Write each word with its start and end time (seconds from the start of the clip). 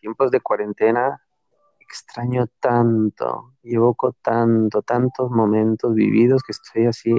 tiempos 0.00 0.30
de 0.30 0.40
cuarentena 0.40 1.20
extraño 1.80 2.46
tanto 2.60 3.54
y 3.62 3.76
evoco 3.76 4.14
tanto, 4.22 4.82
tantos 4.82 5.30
momentos 5.30 5.94
vividos 5.94 6.42
que 6.42 6.52
estoy 6.52 6.86
así 6.86 7.12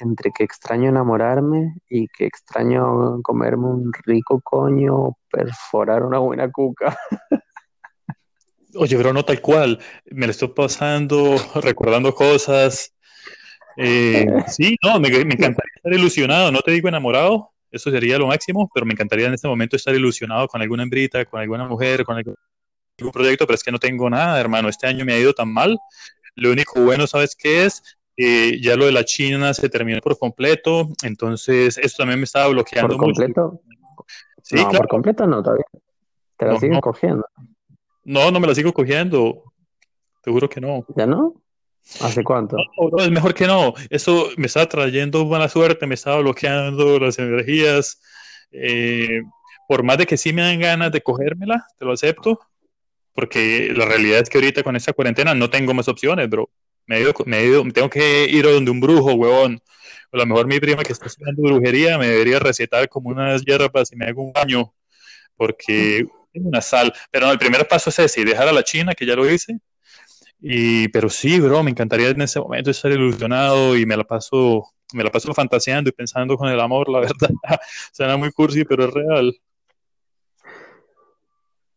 entre 0.00 0.30
que 0.32 0.44
extraño 0.44 0.88
enamorarme 0.88 1.74
y 1.88 2.08
que 2.08 2.24
extraño 2.24 3.20
comerme 3.22 3.66
un 3.66 3.92
rico 4.04 4.40
coño, 4.40 5.16
perforar 5.30 6.02
una 6.04 6.18
buena 6.18 6.50
cuca. 6.50 6.96
Oye, 8.76 8.96
bro, 8.96 9.12
no 9.12 9.24
tal 9.24 9.40
cual. 9.40 9.78
Me 10.06 10.26
lo 10.26 10.30
estoy 10.30 10.48
pasando, 10.48 11.36
recordando 11.62 12.14
cosas. 12.14 12.94
Eh, 13.76 14.26
sí, 14.46 14.76
no, 14.82 14.98
me, 15.00 15.10
me, 15.10 15.18
encantaría 15.34 15.72
estar 15.76 15.92
ilusionado, 15.92 16.50
no 16.50 16.60
te 16.60 16.70
digo 16.70 16.88
enamorado, 16.88 17.52
eso 17.70 17.90
sería 17.90 18.18
lo 18.18 18.26
máximo, 18.26 18.70
pero 18.72 18.86
me 18.86 18.92
encantaría 18.92 19.26
en 19.26 19.34
este 19.34 19.48
momento 19.48 19.76
estar 19.76 19.94
ilusionado 19.94 20.48
con 20.48 20.60
alguna 20.60 20.82
hembrita, 20.82 21.24
con 21.24 21.40
alguna 21.40 21.66
mujer, 21.66 22.04
con 22.04 22.16
algún 22.16 22.36
proyecto, 23.12 23.46
pero 23.46 23.54
es 23.54 23.62
que 23.62 23.72
no 23.72 23.78
tengo 23.78 24.10
nada, 24.10 24.40
hermano. 24.40 24.68
Este 24.68 24.86
año 24.86 25.04
me 25.04 25.14
ha 25.14 25.18
ido 25.18 25.32
tan 25.32 25.52
mal. 25.52 25.78
Lo 26.34 26.50
único 26.50 26.80
bueno, 26.80 27.06
¿sabes 27.06 27.36
qué 27.36 27.64
es? 27.64 27.82
ya 28.60 28.76
lo 28.76 28.84
de 28.84 28.92
la 28.92 29.02
China 29.02 29.54
se 29.54 29.70
terminó 29.70 29.98
por 30.02 30.18
completo, 30.18 30.88
entonces 31.02 31.78
esto 31.78 32.02
también 32.02 32.18
me 32.18 32.24
estaba 32.24 32.48
bloqueando 32.48 32.96
¿Por 32.96 33.06
completo? 33.06 33.62
Sí, 34.42 34.56
no, 34.56 34.70
por 34.70 34.88
completo 34.88 35.26
no, 35.26 35.42
todavía. 35.42 35.64
¿Te 36.36 36.46
la 36.46 36.58
siguen 36.58 36.80
cogiendo? 36.80 37.24
No, 38.04 38.30
no 38.30 38.40
me 38.40 38.46
la 38.46 38.54
sigo 38.54 38.72
cogiendo. 38.72 39.44
Te 40.22 40.30
juro 40.30 40.48
que 40.48 40.60
no. 40.60 40.84
¿Ya 40.96 41.06
no? 41.06 41.34
¿Hace 42.00 42.22
cuánto? 42.22 42.56
Es 42.98 43.10
mejor 43.10 43.34
que 43.34 43.46
no. 43.46 43.74
Eso 43.90 44.28
me 44.36 44.46
estaba 44.46 44.68
trayendo 44.68 45.24
buena 45.24 45.48
suerte, 45.48 45.86
me 45.86 45.94
estaba 45.94 46.18
bloqueando 46.20 46.98
las 46.98 47.18
energías. 47.18 48.00
Eh, 48.52 49.22
por 49.66 49.82
más 49.82 49.98
de 49.98 50.06
que 50.06 50.16
sí 50.16 50.32
me 50.32 50.42
dan 50.42 50.60
ganas 50.60 50.92
de 50.92 51.00
cogérmela, 51.02 51.66
te 51.78 51.84
lo 51.84 51.92
acepto, 51.92 52.40
porque 53.12 53.72
la 53.74 53.84
realidad 53.84 54.20
es 54.20 54.28
que 54.28 54.38
ahorita 54.38 54.62
con 54.62 54.76
esta 54.76 54.92
cuarentena 54.92 55.34
no 55.34 55.50
tengo 55.50 55.74
más 55.74 55.88
opciones, 55.88 56.28
bro. 56.28 56.50
Me, 56.86 57.04
me 57.26 57.72
tengo 57.72 57.90
que 57.90 58.24
ir 58.28 58.46
a 58.46 58.50
donde 58.50 58.70
un 58.70 58.80
brujo, 58.80 59.12
huevón. 59.12 59.60
a 60.12 60.16
lo 60.16 60.26
mejor 60.26 60.46
mi 60.46 60.58
prima 60.58 60.82
que 60.82 60.92
está 60.92 61.06
estudiando 61.06 61.42
brujería 61.42 61.98
me 61.98 62.08
debería 62.08 62.40
recetar 62.40 62.88
como 62.88 63.10
unas 63.10 63.44
hierbas 63.44 63.92
y 63.92 63.96
me 63.96 64.06
hago 64.06 64.22
un 64.24 64.32
baño, 64.32 64.74
porque 65.36 66.04
tengo 66.32 66.48
una 66.48 66.60
sal. 66.60 66.92
Pero 67.10 67.26
no, 67.26 67.32
el 67.32 67.38
primer 67.38 67.68
paso 67.68 67.90
es 67.90 67.98
ese, 68.00 68.24
dejar 68.24 68.48
a 68.48 68.52
la 68.52 68.64
China, 68.64 68.94
que 68.94 69.06
ya 69.06 69.14
lo 69.14 69.30
hice. 69.30 69.60
Y, 70.40 70.88
pero 70.88 71.08
sí, 71.08 71.38
bro, 71.40 71.62
me 71.62 71.70
encantaría 71.70 72.08
en 72.08 72.22
ese 72.22 72.40
momento 72.40 72.70
estar 72.70 72.90
ilusionado 72.90 73.76
y 73.76 73.84
me 73.84 73.96
la 73.96 74.04
paso, 74.04 74.64
me 74.94 75.04
la 75.04 75.10
paso 75.10 75.34
fantaseando 75.34 75.90
y 75.90 75.92
pensando 75.92 76.36
con 76.36 76.48
el 76.48 76.60
amor, 76.60 76.88
la 76.88 77.00
verdad. 77.00 77.30
Suena 77.92 78.16
muy 78.16 78.30
cursi, 78.32 78.64
pero 78.64 78.84
es 78.84 78.94
real. 78.94 79.36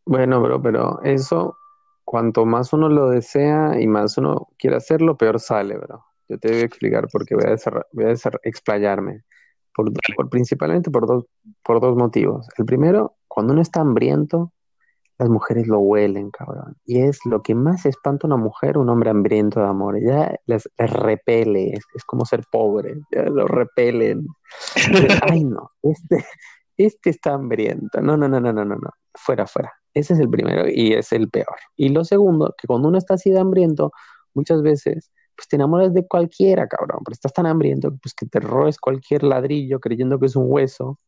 Bueno, 0.06 0.42
bro, 0.42 0.62
pero 0.62 1.02
eso 1.04 1.58
cuanto 2.04 2.46
más 2.46 2.74
uno 2.74 2.90
lo 2.90 3.10
desea 3.10 3.80
y 3.82 3.88
más 3.88 4.18
uno 4.18 4.50
quiere 4.58 4.76
hacerlo, 4.76 5.18
peor 5.18 5.40
sale, 5.40 5.78
bro. 5.78 6.06
Yo 6.30 6.38
te 6.38 6.50
voy 6.50 6.62
a 6.62 6.66
explicar 6.66 7.08
porque 7.12 7.36
voy 7.36 7.46
a, 7.46 7.56
voy 7.92 8.06
a 8.06 8.14
explayarme. 8.44 9.24
Por, 9.76 9.92
principalmente 10.30 10.92
por 10.92 11.08
dos, 11.08 11.26
por 11.64 11.82
dos 11.82 11.96
motivos. 11.96 12.48
El 12.58 12.66
primero, 12.66 13.16
cuando 13.28 13.54
uno 13.54 13.62
está 13.64 13.82
hambriento, 13.82 14.53
las 15.24 15.30
mujeres 15.30 15.68
lo 15.68 15.80
huelen, 15.80 16.32
cabrón. 16.32 16.76
Y 16.86 17.02
es 17.02 17.20
lo 17.26 17.42
que 17.42 17.56
más 17.56 17.86
espanta 17.86 18.28
a 18.28 18.30
una 18.30 18.38
mujer, 18.38 18.78
un 18.78 18.90
hombre 18.90 19.10
hambriento 19.10 19.62
de 19.62 19.68
amor. 19.68 19.98
Ya 20.06 20.36
les, 20.46 20.70
repele, 20.78 21.72
es, 21.74 21.84
es, 21.96 22.04
como 22.04 22.26
ser 22.26 22.44
pobre, 22.52 22.96
ya 23.10 23.24
lo 23.24 23.48
repelen. 23.48 24.28
Ay, 25.32 25.46
no, 25.46 25.72
este, 25.82 26.26
este 26.78 27.10
está 27.10 27.36
hambriento. 27.36 28.02
No, 28.02 28.18
no, 28.18 28.28
no, 28.28 28.42
no, 28.42 28.52
no, 28.52 28.66
no, 28.66 28.76
no. 28.76 28.90
Fuera, 29.16 29.48
fuera. 29.48 29.72
Ese 29.94 30.14
es 30.14 30.20
el 30.20 30.30
primero 30.30 30.66
y 30.68 30.94
es 30.94 31.14
el 31.14 31.30
peor. 31.30 31.56
Y 31.78 31.90
lo 31.90 32.04
segundo, 32.04 32.54
que 32.60 32.68
cuando 32.68 32.90
uno 32.90 32.98
está 32.98 33.14
así 33.14 33.32
de 33.32 33.40
hambriento, 33.40 33.94
muchas 34.34 34.62
veces, 34.62 35.10
pues 35.38 35.48
te 35.48 35.56
enamoras 35.56 35.94
de 35.94 36.06
cualquiera, 36.06 36.68
cabrón, 36.68 37.00
pero 37.06 37.14
estás 37.14 37.32
tan 37.32 37.46
hambriento 37.46 37.96
pues 38.02 38.14
que 38.14 38.26
te 38.26 38.42
robes 38.42 38.78
cualquier 38.78 39.24
ladrillo 39.24 39.80
creyendo 39.80 40.20
que 40.20 40.26
es 40.26 40.36
un 40.36 40.46
hueso, 40.48 41.00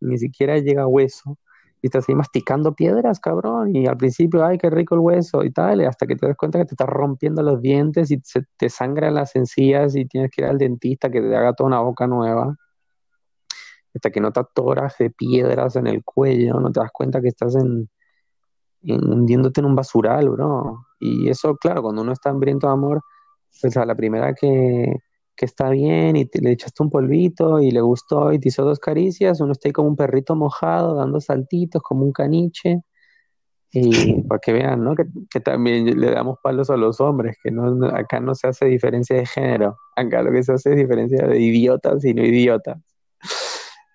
ni 0.00 0.18
siquiera 0.18 0.58
llega 0.58 0.86
hueso, 0.86 1.38
y 1.82 1.88
estás 1.88 2.08
ahí 2.08 2.14
masticando 2.14 2.74
piedras, 2.74 3.20
cabrón, 3.20 3.74
y 3.74 3.86
al 3.86 3.96
principio, 3.96 4.44
ay, 4.46 4.56
qué 4.56 4.70
rico 4.70 4.94
el 4.94 5.00
hueso 5.00 5.44
y 5.44 5.50
tal, 5.50 5.80
hasta 5.82 6.06
que 6.06 6.16
te 6.16 6.26
das 6.26 6.36
cuenta 6.36 6.58
que 6.60 6.64
te 6.64 6.74
estás 6.74 6.88
rompiendo 6.88 7.42
los 7.42 7.60
dientes 7.60 8.10
y 8.12 8.20
se 8.22 8.44
te 8.56 8.70
sangran 8.70 9.14
las 9.14 9.34
encías 9.36 9.96
y 9.96 10.06
tienes 10.06 10.30
que 10.30 10.42
ir 10.42 10.48
al 10.48 10.58
dentista 10.58 11.10
que 11.10 11.20
te 11.20 11.36
haga 11.36 11.52
toda 11.54 11.66
una 11.68 11.80
boca 11.80 12.06
nueva 12.06 12.56
hasta 13.94 14.10
que 14.10 14.20
no 14.20 14.32
te 14.32 14.40
atoras 14.40 14.96
de 14.98 15.10
piedras 15.10 15.76
en 15.76 15.86
el 15.86 16.02
cuello, 16.04 16.60
no 16.60 16.70
te 16.72 16.80
das 16.80 16.90
cuenta 16.92 17.20
que 17.20 17.28
estás 17.28 17.56
en, 17.56 17.90
hundiéndote 18.82 19.60
en 19.60 19.66
un 19.66 19.74
basural, 19.74 20.30
bro. 20.30 20.86
Y 21.00 21.28
eso, 21.28 21.56
claro, 21.56 21.82
cuando 21.82 22.02
uno 22.02 22.12
está 22.12 22.30
hambriento 22.30 22.66
de 22.66 22.72
amor, 22.72 23.02
pues 23.60 23.76
a 23.76 23.84
la 23.84 23.94
primera 23.94 24.34
que, 24.34 24.94
que 25.36 25.46
está 25.46 25.70
bien 25.70 26.16
y 26.16 26.26
te, 26.26 26.40
le 26.40 26.52
echaste 26.52 26.82
un 26.82 26.90
polvito 26.90 27.60
y 27.60 27.70
le 27.70 27.80
gustó 27.80 28.32
y 28.32 28.38
te 28.38 28.48
hizo 28.48 28.64
dos 28.64 28.78
caricias, 28.78 29.40
uno 29.40 29.52
está 29.52 29.68
ahí 29.68 29.72
como 29.72 29.88
un 29.88 29.96
perrito 29.96 30.36
mojado, 30.36 30.94
dando 30.94 31.20
saltitos, 31.20 31.82
como 31.82 32.04
un 32.04 32.12
caniche. 32.12 32.82
Y 33.70 34.22
para 34.28 34.38
que 34.38 34.52
vean, 34.52 34.84
¿no? 34.84 34.94
Que, 34.94 35.04
que, 35.30 35.40
también 35.40 35.98
le 35.98 36.10
damos 36.10 36.38
palos 36.42 36.68
a 36.70 36.76
los 36.76 37.00
hombres, 37.00 37.36
que 37.42 37.50
no, 37.50 37.86
acá 37.86 38.20
no 38.20 38.34
se 38.34 38.48
hace 38.48 38.66
diferencia 38.66 39.16
de 39.16 39.26
género, 39.26 39.78
acá 39.96 40.22
lo 40.22 40.30
que 40.30 40.42
se 40.42 40.52
hace 40.52 40.70
es 40.70 40.76
diferencia 40.76 41.26
de 41.26 41.40
idiotas 41.40 42.04
y 42.04 42.12
no 42.12 42.22
idiotas. 42.22 42.78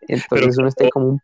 Entonces 0.08 0.58
uno 0.58 0.68
está 0.68 0.86
ahí 0.86 0.90
como 0.90 1.10
un 1.10 1.20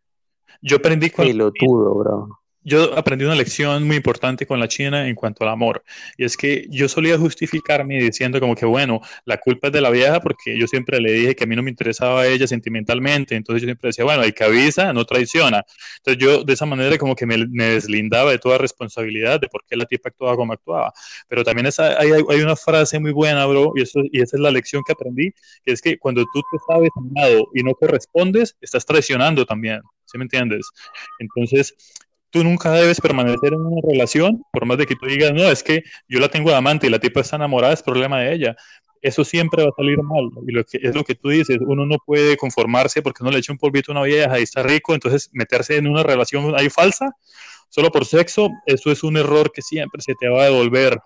yo 0.62 0.78
aprendí 0.78 1.10
con 1.10 1.26
pelotudo, 1.26 1.94
bro 1.96 2.43
yo 2.64 2.98
aprendí 2.98 3.26
una 3.26 3.36
lección 3.36 3.84
muy 3.84 3.98
importante 3.98 4.46
con 4.46 4.60
la 4.60 4.68
China 4.68 5.08
en 5.08 5.16
cuanto 5.16 5.44
al 5.44 5.50
amor. 5.50 5.84
Y 6.18 6.24
es 6.24 6.38
que 6.38 6.66
yo 6.70 6.88
solía 6.88 7.18
justificarme 7.18 8.02
diciendo 8.02 8.40
como 8.40 8.56
que, 8.56 8.66
bueno, 8.66 9.02
la 9.26 9.38
culpa 9.38 9.68
es 9.68 9.74
de 9.74 9.82
la 9.82 9.90
vieja 9.90 10.20
porque 10.22 10.58
yo 10.58 10.68
siempre 10.68 11.00
le 11.00 11.12
dije 11.12 11.36
que 11.36 11.44
a 11.44 11.48
mí 11.48 11.56
no 11.56 11.64
me 11.64 11.70
interesaba 11.70 12.22
a 12.22 12.28
ella 12.28 12.48
sentimentalmente. 12.48 13.36
Entonces 13.36 13.62
yo 13.62 13.68
siempre 13.68 13.90
decía, 13.90 14.06
bueno, 14.06 14.24
el 14.24 14.34
que 14.34 14.44
avisa 14.44 14.94
no 14.94 15.06
traiciona. 15.06 15.64
Entonces 15.98 16.24
yo 16.24 16.44
de 16.44 16.54
esa 16.54 16.66
manera 16.66 16.98
como 16.98 17.16
que 17.16 17.26
me, 17.26 17.38
deslindaba 17.38 18.32
de 18.32 18.40
toda 18.40 18.58
responsabilidad 18.58 19.40
de 19.40 19.48
por 19.48 19.64
qué 19.66 19.76
la 19.76 19.86
tipa 19.86 20.10
actuaba 20.10 20.36
como 20.36 20.54
actuaba. 20.54 20.94
Pero 21.28 21.44
también 21.44 21.68
esa, 21.68 22.00
hay, 22.00 22.12
hay, 22.12 22.42
una 22.42 22.56
frase 22.56 23.00
muy 23.00 23.12
buena, 23.12 23.46
bro, 23.46 23.74
y, 23.76 23.82
eso, 23.82 24.00
y 24.12 24.22
esa 24.22 24.38
es 24.38 24.42
la 24.42 24.52
lección 24.52 24.84
que 24.86 24.94
aprendí, 24.94 25.32
que 25.64 25.74
es 25.74 25.82
que 25.82 25.98
cuando 25.98 26.24
tú 26.34 26.42
te 26.52 26.58
sabes 26.68 26.90
amado 26.96 27.48
y 27.54 27.64
no 27.64 27.74
correspondes, 27.74 28.56
estás 28.62 28.86
traicionando 28.86 29.46
también. 29.46 29.82
¿Sí 30.06 30.18
me 30.18 30.26
entiendes? 30.26 30.70
Entonces, 31.20 31.76
tú 32.34 32.44
nunca 32.44 32.72
debes 32.72 33.00
permanecer 33.00 33.54
en 33.54 33.62
una 33.62 33.80
relación, 33.88 34.44
por 34.52 34.66
más 34.66 34.80
de 34.80 34.88
que 34.88 34.96
tú 34.96 35.06
digas, 35.06 35.32
no, 35.34 35.44
es 35.44 35.62
que 35.62 35.84
yo 36.10 36.20
la 36.20 36.30
tengo 36.30 36.50
de 36.50 36.56
amante 36.56 36.88
y 36.88 36.90
la 36.90 36.98
tipa 36.98 37.22
está 37.22 37.36
enamorada, 37.36 37.74
es 37.74 37.84
problema 37.84 38.20
de 38.20 38.34
ella. 38.34 38.56
Eso 39.04 39.24
siempre 39.24 39.62
va 39.62 39.70
a 39.70 39.76
salir 39.78 40.02
mal. 40.02 40.32
Y 40.48 40.52
lo 40.52 40.64
que, 40.64 40.80
es 40.82 40.96
lo 40.96 41.04
que 41.04 41.14
tú 41.14 41.30
dices, 41.30 41.60
uno 41.62 41.86
no 41.86 41.98
puede 42.04 42.36
conformarse 42.36 43.04
porque 43.04 43.24
no 43.24 43.30
le 43.30 43.38
echa 43.38 43.54
un 43.54 43.60
polvito 43.60 43.92
a 43.92 43.96
una 43.96 44.04
vieja 44.04 44.40
y 44.40 44.44
está 44.44 44.64
rico, 44.64 44.96
entonces 44.96 45.30
meterse 45.32 45.78
en 45.78 45.86
una 45.88 46.02
relación 46.02 46.56
ahí 46.58 46.72
falsa, 46.72 47.16
solo 47.70 47.92
por 47.92 48.04
sexo, 48.06 48.50
eso 48.66 48.92
es 48.92 49.04
un 49.04 49.16
error 49.16 49.52
que 49.52 49.62
siempre 49.62 50.02
se 50.02 50.16
te 50.16 50.28
va 50.28 50.42
a 50.42 50.46
devolver. 50.46 51.00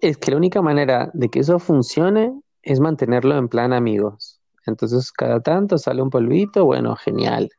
Es 0.00 0.18
que 0.18 0.30
la 0.30 0.36
única 0.36 0.62
manera 0.62 1.10
de 1.14 1.28
que 1.30 1.40
eso 1.40 1.58
funcione 1.58 2.32
es 2.62 2.78
mantenerlo 2.78 3.36
en 3.36 3.48
plan 3.48 3.72
amigos. 3.72 4.40
Entonces, 4.66 5.10
cada 5.10 5.40
tanto 5.40 5.78
sale 5.78 6.00
un 6.00 6.10
polvito, 6.10 6.64
bueno, 6.64 6.94
genial 6.94 7.50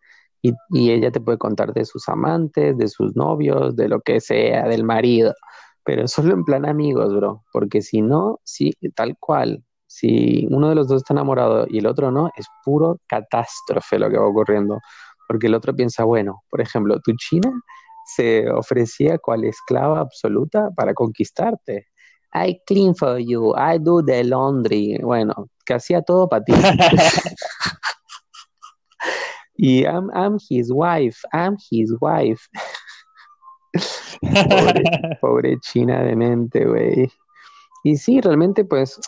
y, 0.71 0.91
ella 0.91 1.11
te 1.11 1.21
puede 1.21 1.37
contar 1.37 1.73
de 1.73 1.85
sus 1.85 2.07
amantes, 2.09 2.77
de 2.77 2.87
sus 2.87 3.15
novios, 3.15 3.75
de 3.75 3.87
lo 3.89 4.01
que 4.01 4.19
sea, 4.19 4.67
del 4.67 4.83
marido, 4.83 5.33
pero 5.83 6.07
solo 6.07 6.33
en 6.33 6.43
plan 6.43 6.65
amigos, 6.65 7.13
bro, 7.15 7.43
porque 7.51 7.81
si 7.81 8.01
no, 8.01 8.39
sí, 8.43 8.71
tal 8.95 9.17
cual, 9.19 9.63
si 9.87 10.47
uno 10.51 10.69
de 10.69 10.75
los 10.75 10.87
dos 10.87 10.97
está 10.97 11.13
enamorado 11.13 11.65
y 11.69 11.79
el 11.79 11.87
otro 11.87 12.11
no, 12.11 12.29
es 12.35 12.45
puro 12.63 12.99
catástrofe 13.07 13.97
lo 13.97 14.09
que 14.09 14.17
va 14.17 14.27
ocurriendo, 14.27 14.79
porque 15.27 15.47
el 15.47 15.55
otro 15.55 15.75
piensa, 15.75 16.03
bueno, 16.03 16.43
por 16.49 16.61
ejemplo, 16.61 16.99
tu 16.99 17.13
China 17.15 17.51
se 18.05 18.49
ofrecía 18.49 19.17
cual 19.17 19.43
esclava 19.43 19.99
absoluta 19.99 20.69
para 20.75 20.93
conquistarte. 20.93 21.87
I 22.33 22.61
clean 22.65 22.95
for 22.95 23.17
you, 23.19 23.53
I 23.57 23.79
do 23.79 24.03
the 24.03 24.23
laundry. 24.23 24.97
Bueno, 25.01 25.49
que 25.65 25.73
hacía 25.73 26.01
todo 26.01 26.29
para 26.29 26.43
ti. 26.43 26.53
Y 29.57 29.85
I'm, 29.85 30.09
I'm 30.13 30.37
his 30.49 30.71
wife, 30.71 31.17
I'm 31.33 31.57
his 31.71 31.93
wife. 31.99 32.47
pobre, 35.21 35.59
China 35.59 36.03
de 36.03 36.15
mente, 36.15 36.65
güey. 36.65 37.11
Y 37.83 37.97
sí, 37.97 38.21
realmente, 38.21 38.65
pues, 38.65 38.99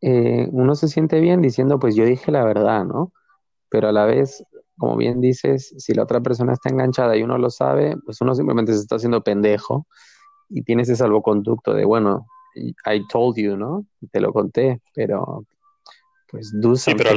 eh, 0.00 0.48
uno 0.52 0.74
se 0.74 0.88
siente 0.88 1.20
bien 1.20 1.42
diciendo, 1.42 1.78
pues 1.78 1.94
yo 1.94 2.04
dije 2.04 2.30
la 2.30 2.44
verdad, 2.44 2.84
¿no? 2.84 3.12
Pero 3.68 3.88
a 3.88 3.92
la 3.92 4.06
vez, 4.06 4.44
como 4.76 4.96
bien 4.96 5.20
dices, 5.20 5.74
si 5.78 5.94
la 5.94 6.04
otra 6.04 6.20
persona 6.20 6.52
está 6.52 6.70
enganchada 6.70 7.16
y 7.16 7.22
uno 7.22 7.38
lo 7.38 7.50
sabe, 7.50 7.96
pues 8.04 8.20
uno 8.20 8.34
simplemente 8.34 8.72
se 8.72 8.80
está 8.80 8.96
haciendo 8.96 9.22
pendejo 9.22 9.86
y 10.48 10.62
tiene 10.62 10.82
ese 10.82 10.96
salvoconducto 10.96 11.74
de, 11.74 11.84
bueno, 11.84 12.26
I 12.56 13.06
told 13.08 13.36
you, 13.36 13.56
¿no? 13.56 13.84
Te 14.10 14.20
lo 14.20 14.32
conté, 14.32 14.80
pero 14.94 15.44
pues 16.30 16.52
do 16.60 16.76
Sí, 16.76 16.94
pero 16.94 17.10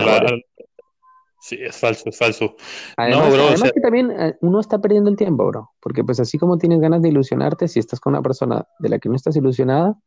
Sí, 1.42 1.58
es 1.60 1.76
falso, 1.76 2.08
es 2.08 2.18
falso. 2.18 2.56
Además, 2.98 3.26
no, 3.26 3.32
bro, 3.32 3.42
además 3.42 3.62
o 3.62 3.64
sea, 3.64 3.72
que 3.72 3.82
también 3.82 4.12
eh, 4.12 4.38
uno 4.42 4.60
está 4.60 4.80
perdiendo 4.80 5.10
el 5.10 5.16
tiempo, 5.16 5.48
bro. 5.48 5.72
Porque 5.82 6.04
pues 6.04 6.20
así 6.20 6.38
como 6.38 6.60
tienes 6.60 6.80
ganas 6.80 7.02
de 7.02 7.10
ilusionarte, 7.10 7.68
si 7.68 7.80
estás 7.80 8.00
con 8.00 8.14
una 8.14 8.22
persona 8.22 8.64
de 8.78 8.90
la 8.90 9.00
que 9.00 9.10
no 9.10 9.16
estás 9.16 9.36
ilusionada, 9.36 9.98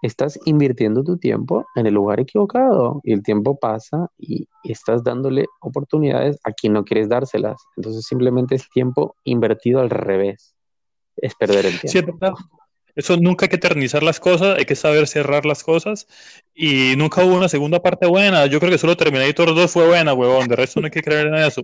estás 0.00 0.38
invirtiendo 0.46 1.04
tu 1.04 1.18
tiempo 1.18 1.66
en 1.74 1.86
el 1.86 1.92
lugar 1.92 2.20
equivocado. 2.20 3.02
Y 3.04 3.12
el 3.12 3.22
tiempo 3.22 3.58
pasa 3.58 4.08
y, 4.16 4.48
estás 4.64 5.04
dándole 5.04 5.44
oportunidades 5.60 6.38
a 6.44 6.52
quien 6.52 6.72
no 6.72 6.84
quieres 6.84 7.10
dárselas. 7.10 7.62
Entonces 7.76 8.06
simplemente 8.06 8.54
es 8.54 8.68
tiempo 8.70 9.14
invertido 9.24 9.80
al 9.80 9.90
revés. 9.90 10.54
Es 11.16 11.34
perder 11.34 11.66
el 11.66 11.72
sí, 11.72 11.88
tiempo. 11.88 12.12
es 12.12 12.18
verdad. 12.18 12.34
Eso 12.98 13.16
nunca 13.16 13.44
hay 13.44 13.48
que 13.48 13.56
eternizar 13.56 14.02
las 14.02 14.18
cosas, 14.18 14.58
hay 14.58 14.64
que 14.64 14.74
saber 14.74 15.06
cerrar 15.06 15.46
las 15.46 15.62
cosas. 15.62 16.08
Y 16.52 16.96
nunca 16.96 17.22
hubo 17.22 17.36
una 17.36 17.48
segunda 17.48 17.80
parte 17.80 18.08
buena. 18.08 18.46
Yo 18.46 18.58
creo 18.58 18.72
que 18.72 18.78
solo 18.78 18.96
Terminator 18.96 19.54
2 19.54 19.70
fue 19.70 19.86
buena, 19.86 20.14
huevón. 20.14 20.48
De 20.48 20.56
resto 20.56 20.80
no 20.80 20.86
hay 20.86 20.90
que 20.90 21.00
creer 21.00 21.28
en 21.28 21.36
eso. 21.36 21.62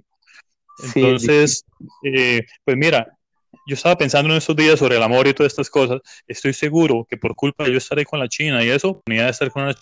Sí, 0.79 1.01
Entonces, 1.01 1.65
eh, 2.05 2.43
pues 2.65 2.77
mira, 2.77 3.19
yo 3.67 3.75
estaba 3.75 3.99
pensando 3.99 4.31
en 4.31 4.37
estos 4.37 4.55
días 4.55 4.79
sobre 4.79 4.97
el 4.97 5.03
amor 5.03 5.27
y 5.27 5.35
todas 5.35 5.53
estas 5.53 5.69
cosas. 5.69 6.01
Estoy 6.29 6.53
seguro 6.53 7.05
que 7.11 7.17
por 7.17 7.35
culpa 7.35 7.65
de 7.65 7.73
yo 7.73 7.79
estar 7.79 7.99
ahí 7.99 8.05
con 8.05 8.21
la 8.21 8.29
China 8.29 8.63
y 8.63 8.71
eso, 8.71 8.91
oportunidad 8.91 9.25
de 9.25 9.31
estar 9.33 9.51
con 9.51 9.65
una 9.65 9.75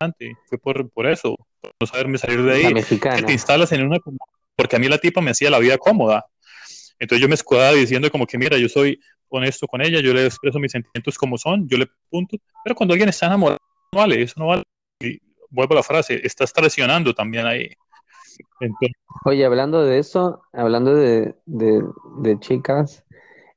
antes, 0.00 0.32
fue 0.46 0.58
por, 0.58 0.90
por 0.90 1.06
eso, 1.06 1.36
por 1.60 1.70
no 1.78 1.86
saberme 1.86 2.18
salir 2.18 2.42
de 2.42 2.48
la 2.48 2.54
ahí. 2.54 2.74
Que 2.98 3.22
te 3.22 3.32
instalas 3.32 3.70
en 3.70 3.86
una... 3.86 3.98
Porque 4.56 4.74
a 4.74 4.80
mí 4.80 4.88
la 4.88 4.98
tipa 4.98 5.20
me 5.20 5.30
hacía 5.30 5.48
la 5.48 5.60
vida 5.60 5.78
cómoda. 5.78 6.26
Entonces 6.98 7.20
yo 7.20 7.28
me 7.28 7.34
escudaba 7.34 7.72
diciendo 7.72 8.10
como 8.10 8.26
que, 8.26 8.38
mira, 8.38 8.56
yo 8.58 8.68
soy 8.68 9.00
honesto 9.36 9.66
con 9.66 9.80
ella, 9.82 10.00
yo 10.00 10.12
le 10.12 10.26
expreso 10.26 10.58
mis 10.58 10.72
sentimientos 10.72 11.16
como 11.18 11.36
son, 11.38 11.68
yo 11.68 11.76
le 11.78 11.86
punto. 12.10 12.36
Pero 12.64 12.74
cuando 12.76 12.92
alguien 12.94 13.08
está 13.08 13.26
enamorado, 13.26 13.58
no 13.92 13.98
vale, 14.00 14.22
eso 14.22 14.34
no 14.38 14.46
vale. 14.48 14.62
Y 15.00 15.18
vuelvo 15.50 15.74
a 15.74 15.76
la 15.76 15.82
frase, 15.82 16.20
estás 16.24 16.52
traicionando 16.52 17.14
también 17.14 17.46
ahí. 17.46 17.68
Entonces, 18.60 18.96
Oye, 19.24 19.44
hablando 19.44 19.84
de 19.84 19.98
eso, 19.98 20.42
hablando 20.52 20.94
de, 20.94 21.34
de- 21.46 21.84
de 22.18 22.40
chicas, 22.40 23.04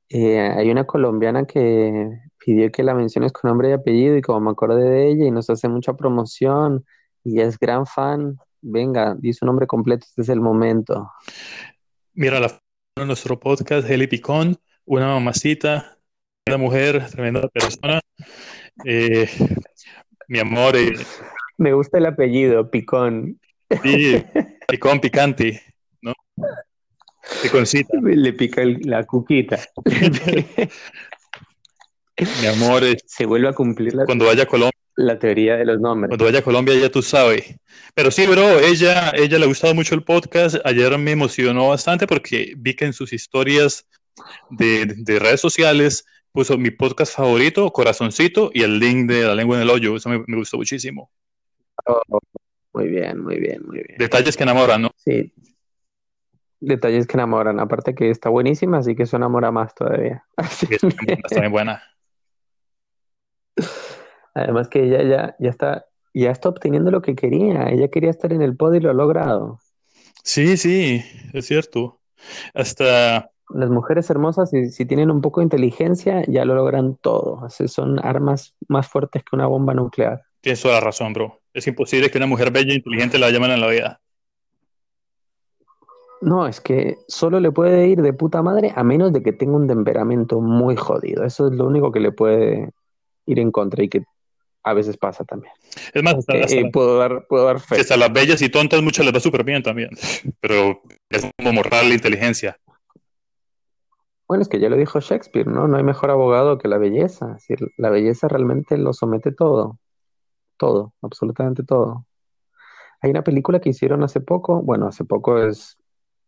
eh, 0.08 0.38
hay 0.40 0.70
una 0.70 0.84
colombiana 0.84 1.44
que 1.46 2.20
pidió 2.38 2.70
que 2.70 2.82
la 2.84 2.94
menciones 2.94 3.32
con 3.32 3.48
nombre 3.48 3.70
y 3.70 3.72
apellido 3.72 4.16
y 4.16 4.22
como 4.22 4.40
me 4.40 4.50
acordé 4.50 4.82
de 4.88 5.08
ella 5.10 5.24
y 5.26 5.30
nos 5.30 5.50
hace 5.50 5.68
mucha 5.68 5.94
promoción 5.94 6.84
y 7.24 7.40
es 7.40 7.58
gran 7.58 7.86
fan, 7.86 8.38
venga, 8.60 9.16
di 9.18 9.32
su 9.32 9.44
nombre 9.46 9.66
completo, 9.66 10.06
este 10.08 10.22
es 10.22 10.28
el 10.28 10.40
momento. 10.40 11.10
mira 12.14 12.38
la 12.38 12.48
de 12.96 13.06
nuestro 13.06 13.38
podcast, 13.40 13.88
Heli 13.90 14.06
Picón, 14.06 14.56
una 14.86 15.06
mamacita, 15.08 15.98
una 16.48 16.56
mujer, 16.56 17.06
tremenda 17.10 17.46
persona. 17.48 18.00
Eh, 18.84 19.28
mi 20.28 20.38
amor, 20.38 20.76
eh, 20.76 20.92
Me 21.58 21.72
gusta 21.72 21.98
el 21.98 22.06
apellido, 22.06 22.70
Picón. 22.70 23.40
sí, 23.82 24.22
picón 24.68 25.00
picante, 25.00 25.62
¿no? 26.02 26.12
Piconcita. 27.42 27.98
Le 28.02 28.32
pica 28.32 28.62
el- 28.62 28.80
la 28.84 29.04
cuquita. 29.04 29.58
Mi 32.40 32.46
amor, 32.46 32.84
eh, 32.84 32.96
Se 33.06 33.26
vuelve 33.26 33.48
a 33.48 33.52
cumplir 33.52 33.94
la, 33.94 34.04
cuando 34.04 34.24
vaya 34.26 34.44
a 34.44 34.46
Colombia, 34.46 34.72
la 34.96 35.18
teoría 35.18 35.56
de 35.56 35.66
los 35.66 35.78
nombres. 35.80 36.08
cuando 36.08 36.24
vaya 36.24 36.38
a 36.38 36.42
Colombia 36.42 36.74
ya 36.74 36.90
tú 36.90 37.02
sabes. 37.02 37.56
Pero 37.94 38.10
sí, 38.10 38.26
bro, 38.26 38.58
ella, 38.60 39.10
ella 39.14 39.38
le 39.38 39.44
ha 39.44 39.48
gustado 39.48 39.74
mucho 39.74 39.94
el 39.94 40.02
podcast. 40.02 40.56
Ayer 40.64 40.96
me 40.98 41.10
emocionó 41.12 41.68
bastante 41.68 42.06
porque 42.06 42.54
vi 42.56 42.74
que 42.74 42.86
en 42.86 42.92
sus 42.94 43.12
historias 43.12 43.86
de, 44.50 44.86
de 44.86 45.18
redes 45.18 45.40
sociales 45.40 46.04
puso 46.32 46.58
mi 46.58 46.70
podcast 46.70 47.16
favorito, 47.16 47.70
Corazoncito, 47.72 48.50
y 48.52 48.62
el 48.62 48.78
link 48.78 49.08
de 49.08 49.24
La 49.24 49.34
Lengua 49.34 49.56
en 49.56 49.62
el 49.62 49.70
Hoyo. 49.70 49.96
Eso 49.96 50.10
me, 50.10 50.22
me 50.26 50.36
gustó 50.36 50.58
muchísimo. 50.58 51.10
Oh, 51.86 52.20
muy 52.74 52.88
bien, 52.88 53.22
muy 53.22 53.38
bien, 53.38 53.62
muy 53.64 53.76
bien. 53.76 53.96
Detalles 53.98 54.36
que 54.36 54.42
enamoran, 54.42 54.82
¿no? 54.82 54.90
Sí. 54.96 55.32
Detalles 56.60 57.06
que 57.06 57.16
enamoran. 57.16 57.58
Aparte 57.58 57.94
que 57.94 58.10
está 58.10 58.28
buenísima, 58.28 58.78
así 58.78 58.94
que 58.94 59.04
eso 59.04 59.16
enamora 59.16 59.50
más 59.50 59.74
todavía. 59.74 60.24
Así 60.36 60.66
Que 60.66 60.74
está 60.74 60.88
bien 60.88 60.92
buena, 61.06 61.22
está 61.24 61.40
bien 61.40 61.52
buena. 61.52 61.82
Además 64.34 64.68
que 64.68 64.84
ella 64.84 65.02
ya, 65.02 65.36
ya 65.38 65.48
está, 65.48 65.86
ya 66.12 66.30
está 66.30 66.50
obteniendo 66.50 66.90
lo 66.90 67.00
que 67.00 67.14
quería. 67.14 67.70
Ella 67.70 67.88
quería 67.88 68.10
estar 68.10 68.34
en 68.34 68.42
el 68.42 68.54
podio 68.56 68.78
y 68.78 68.82
lo 68.82 68.90
ha 68.90 68.94
logrado. 68.94 69.58
Sí, 70.22 70.58
sí, 70.58 71.02
es 71.32 71.46
cierto. 71.46 72.00
Hasta, 72.52 73.30
Las 73.50 73.70
mujeres 73.70 74.10
hermosas, 74.10 74.50
si, 74.50 74.70
si 74.70 74.84
tienen 74.86 75.10
un 75.10 75.20
poco 75.20 75.40
de 75.40 75.44
inteligencia, 75.44 76.24
ya 76.26 76.44
lo 76.44 76.54
logran 76.54 76.96
todo. 76.96 77.44
Así 77.44 77.68
son 77.68 78.04
armas 78.04 78.54
más 78.68 78.88
fuertes 78.88 79.22
que 79.22 79.36
una 79.36 79.46
bomba 79.46 79.72
nuclear. 79.74 80.22
tienes 80.40 80.60
toda 80.60 80.74
la 80.74 80.80
razón, 80.80 81.12
bro. 81.12 81.40
Es 81.54 81.66
imposible 81.66 82.10
que 82.10 82.18
una 82.18 82.26
mujer 82.26 82.50
bella 82.50 82.72
e 82.72 82.76
inteligente 82.76 83.18
la 83.18 83.30
llamen 83.30 83.52
en 83.52 83.60
la 83.60 83.68
vida. 83.68 84.00
No, 86.22 86.46
es 86.46 86.60
que 86.60 86.96
solo 87.08 87.40
le 87.40 87.52
puede 87.52 87.88
ir 87.88 88.00
de 88.02 88.12
puta 88.12 88.42
madre 88.42 88.72
a 88.74 88.82
menos 88.82 89.12
de 89.12 89.22
que 89.22 89.32
tenga 89.32 89.56
un 89.56 89.68
temperamento 89.68 90.40
muy 90.40 90.74
jodido. 90.74 91.24
Eso 91.24 91.46
es 91.48 91.52
lo 91.54 91.66
único 91.66 91.92
que 91.92 92.00
le 92.00 92.10
puede 92.10 92.70
ir 93.26 93.38
en 93.38 93.52
contra 93.52 93.84
y 93.84 93.88
que 93.88 94.02
a 94.64 94.72
veces 94.72 94.96
pasa 94.96 95.24
también. 95.24 95.52
Es 95.92 96.02
más, 96.02 96.14
hasta, 96.14 96.32
hasta- 96.38 96.56
eh, 96.56 96.70
puedo 96.72 96.98
dar, 96.98 97.26
puedo 97.28 97.44
dar 97.44 97.60
fe. 97.60 97.76
hasta 97.80 97.96
las 97.96 98.12
bellas 98.12 98.40
y 98.42 98.48
tontas 98.48 98.82
muchas 98.82 99.04
les 99.04 99.14
va 99.14 99.20
súper 99.20 99.44
bien 99.44 99.62
también. 99.62 99.90
Pero 100.40 100.80
es 101.10 101.30
como 101.36 101.52
moral 101.52 101.88
la 101.88 101.94
inteligencia. 101.94 102.58
Bueno, 104.28 104.42
es 104.42 104.48
que 104.48 104.58
ya 104.58 104.68
lo 104.68 104.76
dijo 104.76 104.98
Shakespeare, 105.00 105.46
¿no? 105.46 105.68
No 105.68 105.76
hay 105.76 105.84
mejor 105.84 106.10
abogado 106.10 106.58
que 106.58 106.68
la 106.68 106.78
belleza. 106.78 107.26
Es 107.36 107.46
decir, 107.46 107.72
la 107.76 107.90
belleza 107.90 108.26
realmente 108.28 108.76
lo 108.76 108.92
somete 108.92 109.30
todo. 109.32 109.78
Todo, 110.56 110.94
absolutamente 111.02 111.62
todo. 111.62 112.06
Hay 113.02 113.10
una 113.10 113.22
película 113.22 113.60
que 113.60 113.68
hicieron 113.68 114.02
hace 114.02 114.20
poco, 114.20 114.62
bueno, 114.62 114.86
hace 114.88 115.04
poco 115.04 115.38
es 115.38 115.76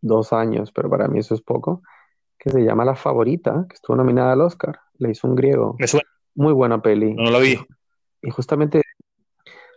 dos 0.00 0.32
años, 0.32 0.70
pero 0.70 0.88
para 0.90 1.08
mí 1.08 1.18
eso 1.18 1.34
es 1.34 1.40
poco, 1.40 1.82
que 2.38 2.50
se 2.50 2.60
llama 2.62 2.84
La 2.84 2.94
Favorita, 2.94 3.66
que 3.68 3.74
estuvo 3.74 3.96
nominada 3.96 4.32
al 4.32 4.42
Oscar. 4.42 4.78
La 4.98 5.10
hizo 5.10 5.26
un 5.26 5.34
griego. 5.34 5.74
Me 5.78 5.86
suena, 5.88 6.06
Muy 6.34 6.52
buena 6.52 6.80
peli. 6.80 7.14
no 7.14 7.30
la 7.30 7.38
vi. 7.38 7.58
Y 8.22 8.30
justamente, 8.30 8.82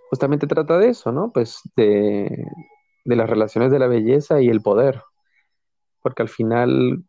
justamente 0.09 0.45
trata 0.47 0.77
de 0.77 0.89
eso, 0.89 1.11
¿no? 1.11 1.31
Pues 1.31 1.61
de, 1.75 2.45
de 3.05 3.15
las 3.15 3.29
relaciones 3.29 3.71
de 3.71 3.79
la 3.79 3.87
belleza 3.87 4.41
y 4.41 4.49
el 4.49 4.61
poder. 4.61 5.01
Porque 6.01 6.23
al 6.23 6.29
final, 6.29 7.03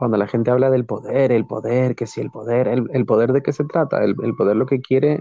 cuando 0.00 0.16
la 0.16 0.26
gente 0.26 0.50
habla 0.50 0.70
del 0.70 0.86
poder, 0.86 1.30
el 1.30 1.46
poder, 1.46 1.94
que 1.94 2.06
si 2.06 2.22
el 2.22 2.30
poder, 2.30 2.68
el, 2.68 2.88
el 2.94 3.04
poder 3.04 3.32
de 3.32 3.42
qué 3.42 3.52
se 3.52 3.64
trata? 3.64 4.02
El, 4.02 4.16
el 4.22 4.34
poder 4.34 4.56
lo 4.56 4.64
que 4.64 4.80
quiere 4.80 5.20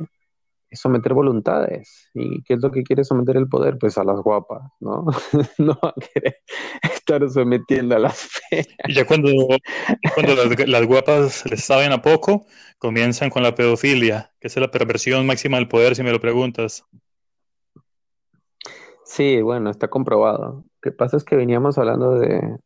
es 0.70 0.80
someter 0.80 1.14
voluntades. 1.14 2.10
¿Y 2.14 2.42
qué 2.44 2.54
es 2.54 2.62
lo 2.62 2.72
que 2.72 2.84
quiere 2.84 3.04
someter 3.04 3.36
el 3.36 3.50
poder? 3.50 3.78
Pues 3.78 3.98
a 3.98 4.06
las 4.06 4.22
guapas, 4.22 4.72
¿no? 4.80 5.06
No 5.58 5.78
va 5.84 5.90
a 5.90 5.94
querer 6.14 6.38
estar 6.82 7.30
sometiendo 7.30 7.96
a 7.98 8.00
las 8.00 8.20
feas. 8.22 8.68
Y 8.88 8.94
ya 8.94 9.06
cuando, 9.06 9.30
cuando 10.16 10.36
las, 10.36 10.60
las 10.68 10.88
guapas 10.88 11.46
les 11.50 11.64
saben 11.64 11.92
a 11.92 12.02
poco, 12.02 12.46
comienzan 12.78 13.30
con 13.30 13.44
la 13.44 13.54
pedofilia, 13.54 14.32
que 14.40 14.48
es 14.48 14.56
la 14.56 14.72
perversión 14.72 15.26
máxima 15.26 15.58
del 15.58 15.68
poder, 15.68 15.94
si 15.96 16.04
me 16.04 16.12
lo 16.12 16.22
preguntas. 16.22 16.86
Sí, 19.04 19.42
bueno, 19.42 19.72
está 19.72 19.90
comprobado. 19.90 20.64
Lo 20.64 20.80
que 20.82 20.92
pasa 20.92 21.18
es 21.18 21.26
que 21.26 21.36
veníamos 21.36 21.78
hablando 21.78 22.18
de, 22.18 22.60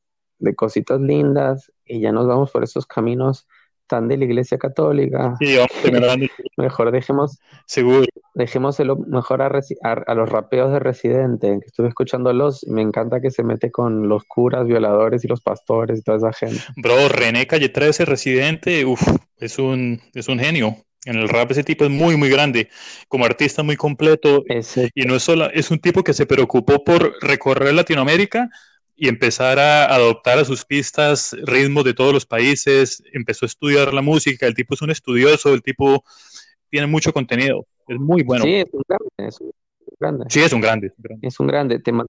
de 0.43 0.55
cositas 0.55 1.01
lindas 1.01 1.71
y 1.85 1.99
ya 2.01 2.11
nos 2.11 2.27
vamos 2.27 2.51
por 2.51 2.63
esos 2.63 2.85
caminos 2.85 3.47
tan 3.87 4.07
de 4.07 4.17
la 4.17 4.25
Iglesia 4.25 4.57
Católica. 4.57 5.35
Sí, 5.39 5.57
terminando. 5.81 6.25
Mejor 6.57 6.91
dejemos, 6.91 7.39
Seguro. 7.67 8.05
dejémoselo 8.33 8.95
mejor 8.95 9.41
a, 9.41 9.47
a, 9.83 9.91
a 9.91 10.15
los 10.15 10.29
rapeos 10.29 10.71
de 10.71 10.79
Residente, 10.79 11.59
que 11.59 11.65
estuve 11.67 11.89
escuchándolos 11.89 12.63
y 12.63 12.71
me 12.71 12.81
encanta 12.81 13.19
que 13.21 13.29
se 13.31 13.43
mete 13.43 13.71
con 13.71 14.07
los 14.07 14.23
curas, 14.23 14.65
violadores 14.65 15.23
y 15.25 15.27
los 15.27 15.41
pastores 15.41 15.99
y 15.99 16.01
toda 16.03 16.17
esa 16.17 16.33
gente. 16.33 16.61
Bro, 16.77 17.09
René 17.09 17.45
Calle 17.45 17.69
13, 17.69 18.05
residente, 18.05 18.85
uf, 18.85 19.01
es 19.37 19.59
un, 19.59 20.01
es 20.13 20.27
un 20.27 20.39
genio. 20.39 20.75
En 21.05 21.17
el 21.17 21.27
rap 21.27 21.51
ese 21.51 21.65
tipo 21.65 21.83
es 21.83 21.89
muy, 21.91 22.15
muy 22.15 22.29
grande. 22.29 22.69
Como 23.09 23.25
artista 23.25 23.61
muy 23.61 23.75
completo. 23.75 24.43
Ese, 24.47 24.89
Y 24.95 25.03
no 25.03 25.15
es 25.15 25.23
solo, 25.23 25.49
es 25.51 25.69
un 25.69 25.79
tipo 25.79 26.01
que 26.03 26.13
se 26.13 26.25
preocupó 26.25 26.83
por 26.85 27.13
recorrer 27.21 27.73
Latinoamérica 27.73 28.49
y 28.95 29.07
empezar 29.09 29.59
a 29.59 29.93
adoptar 29.93 30.39
a 30.39 30.45
sus 30.45 30.65
pistas 30.65 31.35
ritmos 31.43 31.83
de 31.83 31.93
todos 31.93 32.13
los 32.13 32.25
países. 32.25 33.03
Empezó 33.13 33.45
a 33.45 33.47
estudiar 33.47 33.93
la 33.93 34.01
música. 34.01 34.47
El 34.47 34.53
tipo 34.55 34.73
es 34.75 34.81
un 34.81 34.91
estudioso, 34.91 35.53
el 35.53 35.61
tipo 35.63 36.03
tiene 36.69 36.87
mucho 36.87 37.13
contenido. 37.13 37.65
Es 37.87 37.99
muy 37.99 38.23
bueno. 38.23 38.45
sí, 38.45 38.55
es 38.55 38.67
un 38.73 38.83
grande, 38.87 39.09
es 39.29 39.41
un 39.41 39.51
grande. 39.99 40.25
Sí, 40.29 40.41
es 40.41 40.53
un 40.53 40.61
grande. 40.61 40.87
es 40.87 40.93
un 40.97 41.03
grande. 41.03 41.27
Es 41.27 41.39
un 41.39 41.47
grande. 41.47 41.79
Te, 41.79 41.91
ma- 41.91 42.05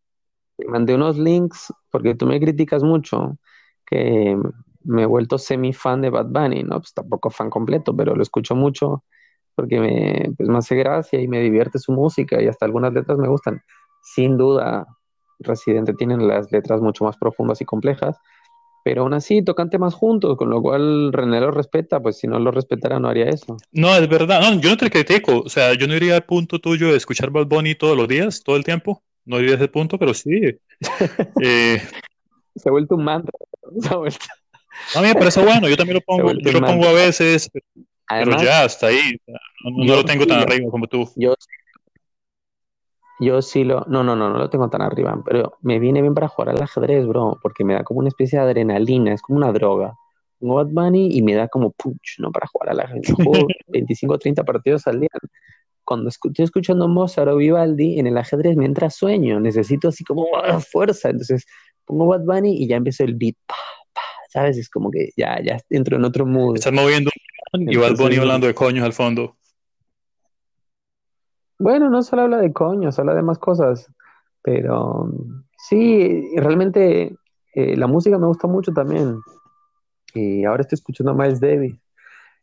te 0.56 0.66
mandé 0.68 0.94
unos 0.94 1.18
links 1.18 1.72
porque 1.90 2.14
tú 2.14 2.26
me 2.26 2.40
criticas 2.40 2.82
mucho 2.82 3.38
que 3.86 4.36
me 4.84 5.02
he 5.02 5.06
vuelto 5.06 5.38
semi 5.38 5.72
fan 5.72 6.02
de 6.02 6.10
Bad 6.10 6.26
Bunny, 6.28 6.62
¿no? 6.64 6.80
Pues 6.80 6.94
tampoco 6.94 7.30
fan 7.30 7.50
completo, 7.50 7.96
pero 7.96 8.14
lo 8.16 8.22
escucho 8.22 8.54
mucho 8.56 9.04
porque 9.54 9.80
me, 9.80 10.32
pues 10.36 10.48
me 10.48 10.58
hace 10.58 10.76
gracia 10.76 11.20
y 11.20 11.28
me 11.28 11.40
divierte 11.40 11.78
su 11.78 11.92
música 11.92 12.42
y 12.42 12.48
hasta 12.48 12.66
algunas 12.66 12.92
letras 12.92 13.18
me 13.18 13.28
gustan. 13.28 13.62
Sin 14.02 14.36
duda, 14.38 14.86
Residente 15.44 15.94
tienen 15.94 16.26
las 16.26 16.50
letras 16.52 16.80
mucho 16.80 17.04
más 17.04 17.16
profundas 17.16 17.60
y 17.60 17.64
complejas, 17.64 18.16
pero 18.84 19.02
aún 19.02 19.14
así 19.14 19.42
tocan 19.42 19.70
temas 19.70 19.94
juntos, 19.94 20.36
con 20.36 20.50
lo 20.50 20.60
cual 20.60 21.12
René 21.12 21.40
lo 21.40 21.50
respeta, 21.50 22.00
pues 22.00 22.18
si 22.18 22.26
no 22.26 22.38
lo 22.38 22.50
respetara 22.50 22.98
no 23.00 23.08
haría 23.08 23.26
eso. 23.26 23.56
No, 23.72 23.94
es 23.94 24.08
verdad. 24.08 24.40
No, 24.40 24.60
yo 24.60 24.70
no 24.70 24.76
te 24.76 24.90
critico. 24.90 25.40
O 25.40 25.48
sea, 25.48 25.72
yo 25.74 25.86
no 25.86 25.94
iría 25.94 26.16
al 26.16 26.24
punto 26.24 26.58
tuyo 26.58 26.90
de 26.90 26.96
escuchar 26.96 27.30
Bad 27.30 27.46
Bunny 27.46 27.74
todos 27.74 27.96
los 27.96 28.06
días, 28.08 28.42
todo 28.42 28.56
el 28.56 28.64
tiempo. 28.64 29.02
No 29.24 29.40
iría 29.40 29.52
a 29.52 29.56
ese 29.56 29.68
punto, 29.68 29.98
pero 29.98 30.12
sí. 30.12 30.30
Eh, 31.42 31.80
se 32.56 32.68
ha 32.68 32.72
vuelto 32.72 32.96
un 32.96 33.04
mantra. 33.04 33.32
Se 33.80 33.88
ha 33.88 33.96
vuelto... 33.96 34.26
Mí 34.96 35.02
me 35.02 35.14
parece 35.14 35.42
bueno, 35.42 35.68
yo 35.68 35.76
también 35.76 35.94
lo 35.94 36.00
pongo, 36.06 36.32
yo 36.32 36.52
lo 36.52 36.60
pongo 36.60 36.86
a 36.86 36.92
veces, 36.92 37.50
pero 38.08 38.42
ya 38.42 38.64
hasta 38.64 38.88
ahí, 38.88 39.16
no, 39.64 39.96
lo 39.96 40.04
tengo 40.04 40.26
tan 40.26 40.40
arriba 40.40 40.70
como 40.70 40.86
tú. 40.86 41.10
Yo, 41.16 41.34
yo 43.20 43.42
sí 43.42 43.64
lo, 43.64 43.84
no, 43.86 44.02
no, 44.02 44.16
no, 44.16 44.30
no 44.30 44.38
lo 44.38 44.50
tengo 44.50 44.68
tan 44.68 44.82
arriba, 44.82 45.20
pero 45.24 45.58
me 45.62 45.78
viene 45.78 46.02
bien 46.02 46.14
para 46.14 46.28
jugar 46.28 46.50
al 46.50 46.62
ajedrez, 46.62 47.06
bro, 47.06 47.38
porque 47.40 47.64
me 47.64 47.74
da 47.74 47.84
como 47.84 48.00
una 48.00 48.08
especie 48.08 48.38
de 48.38 48.44
adrenalina, 48.44 49.12
es 49.12 49.22
como 49.22 49.38
una 49.38 49.52
droga. 49.52 49.94
Pongo 50.38 50.56
Bad 50.56 50.68
Bunny 50.70 51.16
y 51.16 51.22
me 51.22 51.34
da 51.34 51.48
como 51.48 51.70
punch, 51.70 52.16
¿no? 52.18 52.32
Para 52.32 52.46
jugar 52.48 52.70
al 52.70 52.80
ajedrez. 52.80 53.12
Juego 53.14 53.46
25 53.68 54.14
o 54.14 54.18
30 54.18 54.44
partidos 54.44 54.86
al 54.86 55.00
día. 55.00 55.10
Cuando 55.84 56.08
estoy 56.08 56.32
escuchando 56.38 56.88
Mozart 56.88 57.30
o 57.30 57.36
Vivaldi 57.36 57.98
en 57.98 58.06
el 58.06 58.18
ajedrez 58.18 58.56
mientras 58.56 58.96
sueño, 58.96 59.38
necesito 59.38 59.88
así 59.88 60.02
como 60.02 60.26
¡ah! 60.36 60.60
fuerza, 60.60 61.10
entonces 61.10 61.44
pongo 61.84 62.06
Bad 62.06 62.24
Bunny 62.24 62.62
y 62.62 62.66
ya 62.66 62.76
empiezo 62.76 63.04
el 63.04 63.14
beat, 63.14 63.36
¿sabes? 64.30 64.58
Es 64.58 64.68
como 64.68 64.90
que 64.90 65.10
ya, 65.16 65.40
ya 65.42 65.58
entro 65.70 65.96
en 65.96 66.04
otro 66.04 66.26
mood. 66.26 66.56
Estás 66.56 66.72
moviendo 66.72 67.10
y 67.52 67.76
Bad 67.76 67.96
Bunny 67.96 68.16
hablando 68.16 68.46
de 68.46 68.54
coños 68.54 68.84
al 68.84 68.92
fondo. 68.92 69.36
Bueno, 71.58 71.88
no 71.90 72.02
solo 72.02 72.22
habla 72.22 72.38
de 72.38 72.52
coños, 72.52 72.98
habla 72.98 73.14
de 73.14 73.22
más 73.22 73.38
cosas, 73.38 73.90
pero 74.42 75.10
sí, 75.56 76.36
realmente 76.36 77.16
eh, 77.54 77.76
la 77.76 77.86
música 77.86 78.18
me 78.18 78.26
gusta 78.26 78.46
mucho 78.46 78.72
también. 78.72 79.18
Y 80.14 80.44
ahora 80.44 80.62
estoy 80.62 80.76
escuchando 80.76 81.12
a 81.12 81.14
Miles 81.14 81.40
Davis. 81.40 81.76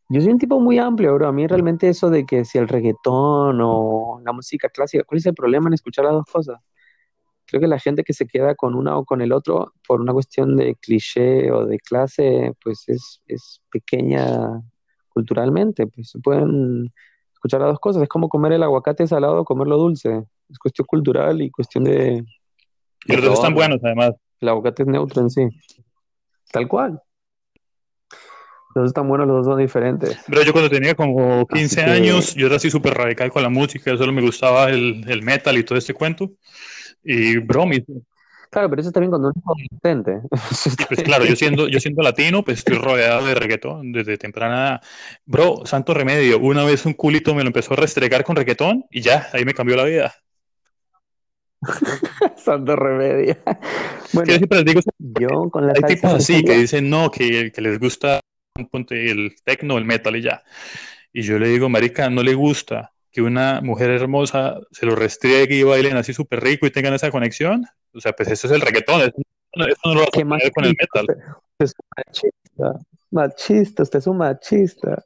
Yo 0.09 0.21
soy 0.21 0.31
un 0.31 0.39
tipo 0.39 0.59
muy 0.59 0.77
amplio, 0.77 1.15
bro. 1.15 1.27
A 1.27 1.31
mí 1.31 1.47
realmente 1.47 1.87
eso 1.87 2.09
de 2.09 2.25
que 2.25 2.43
si 2.43 2.57
el 2.57 2.67
reggaetón 2.67 3.59
o 3.61 4.21
la 4.25 4.33
música 4.33 4.69
clásica, 4.69 5.03
¿cuál 5.05 5.19
es 5.19 5.25
el 5.25 5.33
problema 5.33 5.67
en 5.67 5.73
escuchar 5.73 6.05
las 6.05 6.13
dos 6.13 6.25
cosas? 6.25 6.59
creo 7.51 7.59
que 7.59 7.67
la 7.67 7.79
gente 7.79 8.05
que 8.05 8.13
se 8.13 8.27
queda 8.27 8.55
con 8.55 8.75
una 8.75 8.97
o 8.97 9.03
con 9.03 9.21
el 9.21 9.33
otro 9.33 9.73
por 9.85 9.99
una 9.99 10.13
cuestión 10.13 10.55
de 10.55 10.75
cliché 10.75 11.51
o 11.51 11.65
de 11.65 11.79
clase, 11.79 12.53
pues 12.63 12.85
es, 12.87 13.21
es 13.27 13.61
pequeña 13.69 14.61
culturalmente, 15.09 15.85
pues 15.85 16.11
se 16.11 16.19
pueden 16.19 16.93
escuchar 17.41 17.59
las 17.61 17.71
dos 17.71 17.79
cosas, 17.79 18.03
es 18.03 18.09
como 18.09 18.29
comer 18.29 18.51
el 18.51 18.61
aguacate 18.61 19.07
salado 19.07 19.39
o 19.39 19.45
comerlo 19.45 19.75
dulce, 19.75 20.23
es 20.47 20.59
cuestión 20.59 20.85
cultural 20.85 21.41
y 21.41 21.49
cuestión 21.49 21.83
de... 21.83 22.23
Y 23.05 23.13
los 23.13 23.25
dos 23.25 23.33
están 23.33 23.55
buenos 23.55 23.79
además. 23.83 24.11
El 24.39 24.49
aguacate 24.49 24.83
es 24.83 24.87
neutro 24.87 25.23
en 25.23 25.31
sí, 25.31 25.47
tal 26.51 26.67
cual. 26.67 27.01
Los 28.75 28.83
dos 28.83 28.89
están 28.91 29.07
buenos, 29.07 29.27
los 29.27 29.37
dos 29.37 29.45
son 29.47 29.59
diferentes. 29.59 30.19
Pero 30.27 30.43
yo 30.43 30.51
cuando 30.51 30.69
tenía 30.69 30.93
como 30.93 31.47
15 31.47 31.81
años, 31.81 32.35
yo 32.35 32.45
era 32.45 32.57
así 32.57 32.69
súper 32.69 32.93
radical 32.93 33.31
con 33.31 33.41
la 33.41 33.49
música, 33.49 33.97
solo 33.97 34.11
me 34.11 34.21
gustaba 34.21 34.69
el, 34.69 35.03
el 35.09 35.23
metal 35.23 35.57
y 35.57 35.63
todo 35.63 35.79
este 35.79 35.95
cuento. 35.95 36.29
Y 37.03 37.37
bromis. 37.37 37.81
Claro, 38.51 38.69
pero 38.69 38.81
eso 38.81 38.91
también 38.91 39.11
cuando 39.11 39.29
uno 39.29 39.33
es 39.37 39.43
adolescente. 39.47 40.27
Pues 40.89 41.03
claro, 41.03 41.23
yo 41.25 41.37
siendo, 41.37 41.69
yo 41.69 41.79
siendo 41.79 42.03
latino, 42.03 42.43
pues 42.43 42.59
estoy 42.59 42.77
rodeado 42.77 43.25
de 43.25 43.33
reggaetón 43.33 43.93
desde 43.93 44.17
temprana. 44.17 44.81
Bro, 45.25 45.65
santo 45.65 45.93
remedio. 45.93 46.37
Una 46.37 46.65
vez 46.65 46.85
un 46.85 46.93
culito 46.93 47.33
me 47.33 47.43
lo 47.43 47.47
empezó 47.47 47.73
a 47.73 47.77
restregar 47.77 48.25
con 48.25 48.35
reggaetón 48.35 48.85
y 48.91 48.99
ya, 48.99 49.29
ahí 49.31 49.45
me 49.45 49.53
cambió 49.53 49.77
la 49.77 49.85
vida. 49.85 50.13
santo 52.35 52.75
remedio. 52.75 53.37
Bueno, 54.11 54.33
digo, 54.65 54.81
yo 54.99 55.49
con 55.49 55.67
la 55.67 55.73
hay 55.73 55.95
tipos 55.95 56.13
así 56.13 56.43
que 56.43 56.57
dicen 56.57 56.89
no, 56.89 57.09
que, 57.09 57.53
que 57.53 57.61
les 57.61 57.79
gusta 57.79 58.19
el 58.89 59.35
tecno, 59.45 59.77
el 59.77 59.85
metal 59.85 60.17
y 60.17 60.23
ya. 60.23 60.43
Y 61.13 61.21
yo 61.21 61.39
le 61.39 61.47
digo, 61.47 61.69
marica, 61.69 62.09
no 62.09 62.21
le 62.21 62.33
gusta 62.33 62.91
que 63.11 63.21
una 63.21 63.61
mujer 63.61 63.89
hermosa 63.89 64.59
se 64.71 64.85
lo 64.85 64.95
restriegue 64.95 65.55
y 65.55 65.63
bailen 65.63 65.97
así 65.97 66.13
súper 66.13 66.41
rico 66.41 66.65
y 66.65 66.71
tengan 66.71 66.93
esa 66.93 67.11
conexión, 67.11 67.65
o 67.93 67.99
sea, 67.99 68.13
pues 68.13 68.29
eso 68.29 68.47
es 68.47 68.53
el 68.53 68.61
reggaetón, 68.61 69.01
eso, 69.01 69.11
no 69.53 69.93
lo 69.93 70.01
vas 70.01 70.09
a 70.15 70.35
hacer 70.35 70.51
con 70.53 70.65
el 70.65 70.75
metal. 70.79 71.05
es 71.59 71.73
un 71.77 71.89
machista, 71.97 72.85
machista, 73.11 73.83
usted 73.83 73.99
es 73.99 74.07
un 74.07 74.17
machista. 74.17 75.03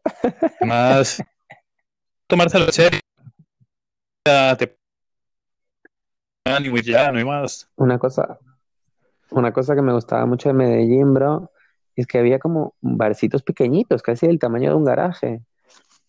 Más 0.62 1.22
tomárselo 2.28 2.66
en 2.66 2.74
serio, 2.74 3.00
te 4.24 4.76
ya, 6.84 7.12
no 7.12 7.18
hay 7.18 7.26
más. 7.26 7.70
Una 7.76 7.98
cosa, 7.98 8.38
una 9.32 9.52
cosa 9.52 9.76
que 9.76 9.82
me 9.82 9.94
gustaba 9.94 10.26
mucho 10.28 10.50
de 10.50 10.54
Medellín, 10.54 11.14
bro, 11.14 11.52
es 11.96 12.06
que 12.06 12.20
había 12.20 12.38
como 12.38 12.76
barcitos 12.82 13.42
pequeñitos, 13.42 14.04
casi 14.04 14.28
del 14.28 14.38
tamaño 14.38 14.70
de 14.70 14.76
un 14.76 14.86
garaje 14.86 15.42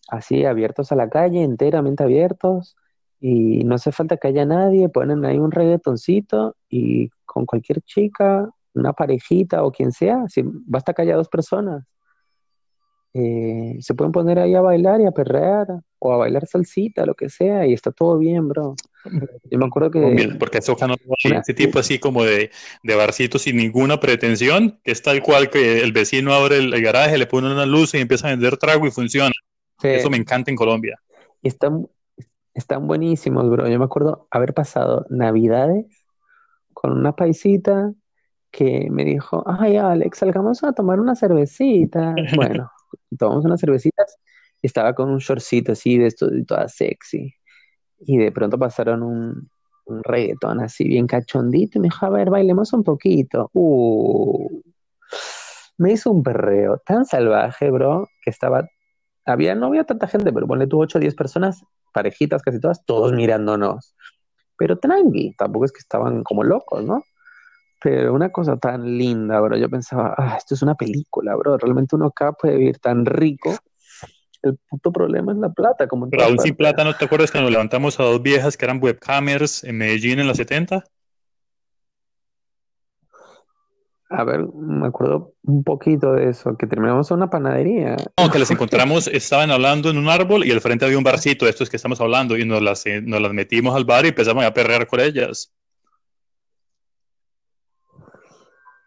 así 0.09 0.45
abiertos 0.45 0.91
a 0.91 0.95
la 0.95 1.09
calle, 1.09 1.43
enteramente 1.43 2.03
abiertos, 2.03 2.75
y 3.19 3.63
no 3.63 3.75
hace 3.75 3.91
falta 3.91 4.17
que 4.17 4.27
haya 4.27 4.45
nadie, 4.45 4.89
ponen 4.89 5.25
ahí 5.25 5.37
un 5.37 5.51
reggaetoncito 5.51 6.55
y 6.69 7.09
con 7.25 7.45
cualquier 7.45 7.81
chica, 7.81 8.49
una 8.73 8.93
parejita 8.93 9.63
o 9.63 9.71
quien 9.71 9.91
sea, 9.91 10.25
si 10.27 10.43
basta 10.43 10.93
que 10.93 11.01
haya 11.01 11.15
dos 11.15 11.29
personas, 11.29 11.83
eh, 13.13 13.77
se 13.79 13.95
pueden 13.95 14.11
poner 14.11 14.37
ahí 14.37 14.53
a 14.53 14.61
bailar 14.61 15.01
y 15.01 15.05
a 15.05 15.11
perrear 15.11 15.67
o 15.97 16.13
a 16.13 16.17
bailar 16.17 16.45
salsita, 16.45 17.05
lo 17.05 17.15
que 17.15 17.29
sea, 17.29 17.65
y 17.65 17.73
está 17.73 17.91
todo 17.91 18.19
bien, 18.19 18.47
bro. 18.47 18.75
Yo 19.49 19.57
me 19.57 19.65
acuerdo 19.65 19.89
que... 19.89 20.35
Porque 20.37 20.61
Soja 20.61 20.85
no 20.85 20.95
ese 21.23 21.53
tipo 21.55 21.79
así 21.79 21.97
como 21.97 22.23
de, 22.23 22.51
de 22.83 22.95
barcito 22.95 23.39
sin 23.39 23.57
ninguna 23.57 23.99
pretensión, 23.99 24.79
que 24.83 24.91
es 24.91 25.01
tal 25.01 25.23
cual 25.23 25.49
que 25.49 25.81
el 25.81 25.93
vecino 25.93 26.33
abre 26.33 26.57
el, 26.57 26.71
el 26.71 26.81
garaje, 26.83 27.17
le 27.17 27.25
pone 27.25 27.51
una 27.51 27.65
luz 27.65 27.95
y 27.95 27.97
empieza 27.97 28.27
a 28.27 28.31
vender 28.31 28.57
trago 28.57 28.85
y 28.85 28.91
funciona. 28.91 29.31
Eso 29.83 30.09
me 30.09 30.17
encanta 30.17 30.51
en 30.51 30.57
Colombia. 30.57 30.99
Están, 31.43 31.87
están 32.53 32.87
buenísimos, 32.87 33.49
bro. 33.49 33.67
Yo 33.67 33.79
me 33.79 33.85
acuerdo 33.85 34.27
haber 34.31 34.53
pasado 34.53 35.05
Navidades 35.09 35.85
con 36.73 36.91
una 36.91 37.15
paisita 37.15 37.93
que 38.51 38.87
me 38.89 39.05
dijo, 39.05 39.43
ay, 39.45 39.77
Alex, 39.77 40.19
salgamos 40.19 40.63
a 40.63 40.73
tomar 40.73 40.99
una 40.99 41.15
cervecita. 41.15 42.15
bueno, 42.35 42.71
tomamos 43.17 43.45
unas 43.45 43.59
cervecitas 43.59 44.17
y 44.61 44.67
estaba 44.67 44.93
con 44.93 45.09
un 45.09 45.19
shortcito 45.19 45.73
así 45.73 45.97
de 45.97 46.07
esto, 46.07 46.27
de 46.27 46.43
toda 46.43 46.67
sexy. 46.67 47.33
Y 47.99 48.17
de 48.17 48.31
pronto 48.31 48.57
pasaron 48.57 49.03
un, 49.03 49.49
un 49.85 50.03
reggaetón 50.03 50.59
así 50.61 50.87
bien 50.87 51.07
cachondito 51.07 51.77
y 51.77 51.81
me 51.81 51.87
dijo, 51.87 52.05
a 52.05 52.09
ver, 52.09 52.29
bailemos 52.29 52.73
un 52.73 52.83
poquito. 52.83 53.49
Uh, 53.53 54.61
me 55.77 55.93
hizo 55.93 56.11
un 56.11 56.23
perreo 56.23 56.81
tan 56.85 57.05
salvaje, 57.05 57.69
bro, 57.71 58.07
que 58.23 58.29
estaba 58.29 58.67
había, 59.27 59.55
no 59.55 59.67
había 59.67 59.83
tanta 59.83 60.07
gente, 60.07 60.31
pero 60.31 60.47
ponle 60.47 60.67
tú 60.67 60.79
8 60.79 60.97
o 60.97 61.01
10 61.01 61.15
personas, 61.15 61.63
parejitas 61.93 62.41
casi 62.41 62.59
todas, 62.59 62.83
todos 62.85 63.13
mirándonos. 63.13 63.93
Pero 64.57 64.79
tranqui, 64.79 65.35
tampoco 65.37 65.65
es 65.65 65.71
que 65.71 65.79
estaban 65.79 66.23
como 66.23 66.43
locos, 66.43 66.83
¿no? 66.83 67.03
Pero 67.81 68.13
una 68.13 68.31
cosa 68.31 68.57
tan 68.57 68.97
linda, 68.97 69.39
bro. 69.39 69.55
Yo 69.57 69.69
pensaba, 69.69 70.15
ah, 70.17 70.35
esto 70.37 70.55
es 70.55 70.61
una 70.63 70.75
película, 70.75 71.35
bro. 71.35 71.57
Realmente 71.57 71.95
uno 71.95 72.07
acá 72.07 72.31
puede 72.31 72.57
vivir 72.57 72.79
tan 72.79 73.05
rico. 73.05 73.55
El 74.41 74.57
puto 74.69 74.91
problema 74.91 75.33
es 75.33 75.37
la 75.37 75.49
plata. 75.49 75.87
Como 75.87 76.07
aún 76.19 76.39
sin 76.39 76.55
plata, 76.55 76.83
¿no 76.83 76.95
te 76.95 77.05
acuerdas 77.05 77.29
que 77.29 77.39
nos 77.39 77.51
levantamos 77.51 77.99
a 77.99 78.03
dos 78.03 78.21
viejas 78.21 78.57
que 78.57 78.65
eran 78.65 78.79
webcamers 78.81 79.63
en 79.63 79.77
Medellín 79.77 80.19
en 80.19 80.27
los 80.27 80.37
70? 80.37 80.83
A 84.09 84.23
ver, 84.23 84.47
me 84.53 84.87
acuerdo 84.87 85.33
un 85.43 85.63
poquito 85.63 86.13
de 86.13 86.29
eso, 86.29 86.55
que 86.55 86.65
terminamos 86.65 87.11
en 87.11 87.17
una 87.17 87.29
panadería. 87.29 87.97
No, 88.17 88.31
que 88.31 88.39
las 88.39 88.49
encontramos, 88.51 89.07
estaban 89.07 89.51
hablando 89.51 89.89
en 89.89 89.97
un 89.97 90.07
árbol 90.07 90.45
y 90.45 90.51
al 90.51 90.61
frente 90.61 90.85
había 90.85 90.97
un 90.97 91.03
barcito, 91.03 91.45
esto 91.45 91.65
es 91.65 91.69
que 91.69 91.75
estamos 91.75 91.99
hablando, 91.99 92.37
y 92.37 92.45
nos 92.45 92.61
las, 92.61 92.85
eh, 92.85 93.01
nos 93.01 93.21
las 93.21 93.33
metimos 93.33 93.75
al 93.75 93.83
bar 93.83 94.05
y 94.05 94.09
empezamos 94.09 94.45
a 94.45 94.53
perrear 94.53 94.87
con 94.87 95.01
ellas. 95.01 95.53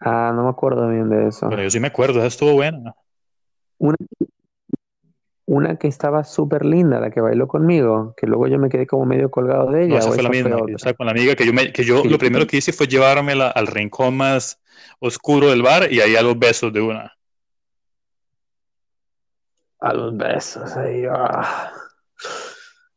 Ah, 0.00 0.32
no 0.34 0.44
me 0.44 0.50
acuerdo 0.50 0.88
bien 0.88 1.10
de 1.10 1.28
eso. 1.28 1.50
Pero 1.50 1.62
yo 1.62 1.70
sí 1.70 1.80
me 1.80 1.88
acuerdo, 1.88 2.20
esa 2.20 2.28
estuvo 2.28 2.54
buena. 2.54 2.94
Una, 3.76 3.96
una 5.50 5.74
que 5.74 5.88
estaba 5.88 6.22
súper 6.22 6.64
linda, 6.64 7.00
la 7.00 7.10
que 7.10 7.20
bailó 7.20 7.48
conmigo, 7.48 8.14
que 8.16 8.28
luego 8.28 8.46
yo 8.46 8.56
me 8.60 8.68
quedé 8.68 8.86
como 8.86 9.04
medio 9.04 9.32
colgado 9.32 9.68
de 9.72 9.86
ella. 9.86 9.94
No, 9.94 9.98
esa 9.98 10.12
fue 10.12 10.22
la 10.22 10.28
misma, 10.28 10.56
o 10.56 10.94
con 10.96 11.06
la 11.06 11.10
amiga 11.10 11.34
que 11.34 11.44
yo, 11.44 11.52
me, 11.52 11.72
que 11.72 11.82
yo 11.82 12.04
lo 12.04 12.18
primero 12.18 12.46
que 12.46 12.58
hice 12.58 12.72
fue 12.72 12.86
llevármela 12.86 13.48
al 13.48 13.66
rincón 13.66 14.16
más 14.16 14.60
oscuro 15.00 15.50
del 15.50 15.62
bar 15.62 15.92
y 15.92 16.00
ahí 16.00 16.14
a 16.14 16.22
los 16.22 16.38
besos 16.38 16.72
de 16.72 16.80
una. 16.80 17.16
A 19.80 19.92
los 19.92 20.16
besos, 20.16 20.76
ahí. 20.76 21.02
Ah. 21.10 21.72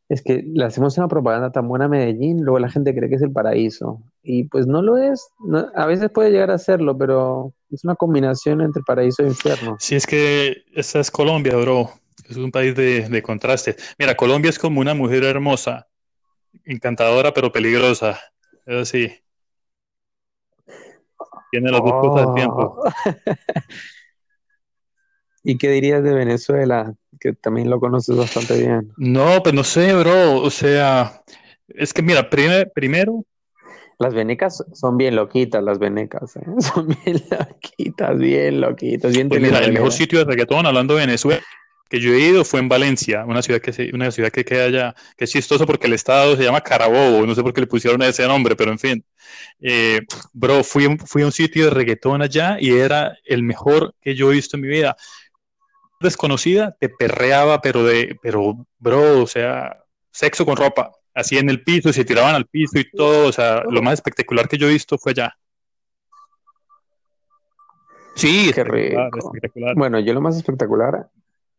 Es 0.08 0.22
que 0.22 0.44
le 0.46 0.64
hacemos 0.64 0.96
una 0.96 1.08
propaganda 1.08 1.50
tan 1.50 1.66
buena 1.66 1.86
a 1.86 1.88
Medellín, 1.88 2.44
luego 2.44 2.60
la 2.60 2.70
gente 2.70 2.94
cree 2.94 3.08
que 3.08 3.16
es 3.16 3.22
el 3.22 3.32
paraíso. 3.32 4.00
Y 4.22 4.44
pues 4.44 4.68
no 4.68 4.80
lo 4.80 4.96
es. 4.96 5.26
a 5.74 5.86
veces 5.86 6.08
puede 6.08 6.30
llegar 6.30 6.52
a 6.52 6.58
serlo, 6.58 6.96
pero 6.96 7.52
es 7.72 7.82
una 7.82 7.96
combinación 7.96 8.60
entre 8.60 8.84
paraíso 8.86 9.24
e 9.24 9.26
infierno. 9.26 9.74
Sí, 9.80 9.96
es 9.96 10.06
que 10.06 10.62
esa 10.72 11.00
es 11.00 11.10
Colombia, 11.10 11.56
bro. 11.56 11.90
Es 12.28 12.36
un 12.36 12.50
país 12.50 12.74
de, 12.74 13.08
de 13.08 13.22
contrastes. 13.22 13.94
Mira, 13.98 14.14
Colombia 14.14 14.48
es 14.48 14.58
como 14.58 14.80
una 14.80 14.94
mujer 14.94 15.24
hermosa, 15.24 15.88
encantadora 16.64 17.34
pero 17.34 17.52
peligrosa. 17.52 18.20
Es 18.66 18.76
así. 18.76 19.12
Tiene 21.50 21.70
las 21.70 21.80
dos 21.80 21.92
cosas 21.92 22.26
al 22.26 22.34
tiempo. 22.34 22.82
Oh. 22.82 22.92
¿Y 25.44 25.58
qué 25.58 25.70
dirías 25.70 26.02
de 26.02 26.14
Venezuela? 26.14 26.94
Que 27.20 27.34
también 27.34 27.68
lo 27.68 27.78
conoces 27.78 28.16
bastante 28.16 28.58
bien. 28.58 28.92
No, 28.96 29.42
pues 29.42 29.54
no 29.54 29.62
sé, 29.62 29.94
bro. 29.94 30.36
O 30.40 30.50
sea, 30.50 31.22
es 31.68 31.92
que 31.92 32.02
mira, 32.02 32.30
primero, 32.30 33.24
Las 33.98 34.14
venecas 34.14 34.64
son 34.72 34.96
bien 34.96 35.14
loquitas, 35.14 35.62
las 35.62 35.78
venecas, 35.78 36.34
¿eh? 36.36 36.44
Son 36.58 36.88
bien 36.88 37.22
loquitas, 37.30 38.18
bien 38.18 38.60
loquitas, 38.60 39.12
bien 39.12 39.28
pues 39.28 39.40
mira, 39.40 39.58
el 39.58 39.74
mejor 39.74 39.92
sitio 39.92 40.18
de 40.20 40.24
reggaetón, 40.24 40.66
hablando 40.66 40.94
de 40.94 41.00
Venezuela, 41.00 41.42
que 41.88 42.00
yo 42.00 42.12
he 42.12 42.20
ido 42.20 42.44
fue 42.44 42.60
en 42.60 42.68
Valencia, 42.68 43.24
una 43.24 43.42
ciudad 43.42 43.60
que 43.60 43.72
se, 43.72 43.90
una 43.94 44.10
ciudad 44.10 44.30
que 44.30 44.44
queda 44.44 44.64
allá, 44.64 44.94
que 45.16 45.24
es 45.24 45.30
chistoso 45.30 45.66
porque 45.66 45.86
el 45.86 45.92
estado 45.92 46.36
se 46.36 46.42
llama 46.42 46.62
Carabobo, 46.62 47.26
no 47.26 47.34
sé 47.34 47.42
por 47.42 47.52
qué 47.52 47.60
le 47.60 47.66
pusieron 47.66 48.00
ese 48.02 48.26
nombre, 48.26 48.56
pero 48.56 48.72
en 48.72 48.78
fin. 48.78 49.04
Eh, 49.60 50.00
bro, 50.32 50.64
fui, 50.64 50.96
fui 51.06 51.22
a 51.22 51.26
un 51.26 51.32
sitio 51.32 51.66
de 51.66 51.70
reggaetón 51.70 52.22
allá 52.22 52.56
y 52.58 52.70
era 52.70 53.16
el 53.24 53.42
mejor 53.42 53.94
que 54.00 54.14
yo 54.14 54.30
he 54.30 54.34
visto 54.34 54.56
en 54.56 54.62
mi 54.62 54.68
vida. 54.68 54.96
Desconocida, 56.00 56.76
te 56.78 56.88
perreaba, 56.88 57.60
pero 57.60 57.84
de, 57.84 58.18
pero, 58.22 58.66
bro, 58.78 59.22
o 59.22 59.26
sea, 59.26 59.78
sexo 60.10 60.44
con 60.44 60.56
ropa, 60.56 60.92
así 61.14 61.38
en 61.38 61.48
el 61.50 61.62
piso, 61.62 61.92
se 61.92 62.04
tiraban 62.04 62.34
al 62.34 62.46
piso 62.46 62.78
y 62.78 62.90
todo, 62.90 63.28
o 63.28 63.32
sea, 63.32 63.62
lo 63.70 63.82
más 63.82 63.94
espectacular 63.94 64.48
que 64.48 64.58
yo 64.58 64.68
he 64.68 64.72
visto 64.72 64.98
fue 64.98 65.12
allá. 65.12 65.36
Sí, 68.16 68.52
qué 68.54 68.64
rico. 68.64 69.10
Bueno, 69.76 69.98
yo 70.00 70.14
lo 70.14 70.20
más 70.20 70.36
espectacular 70.36 71.08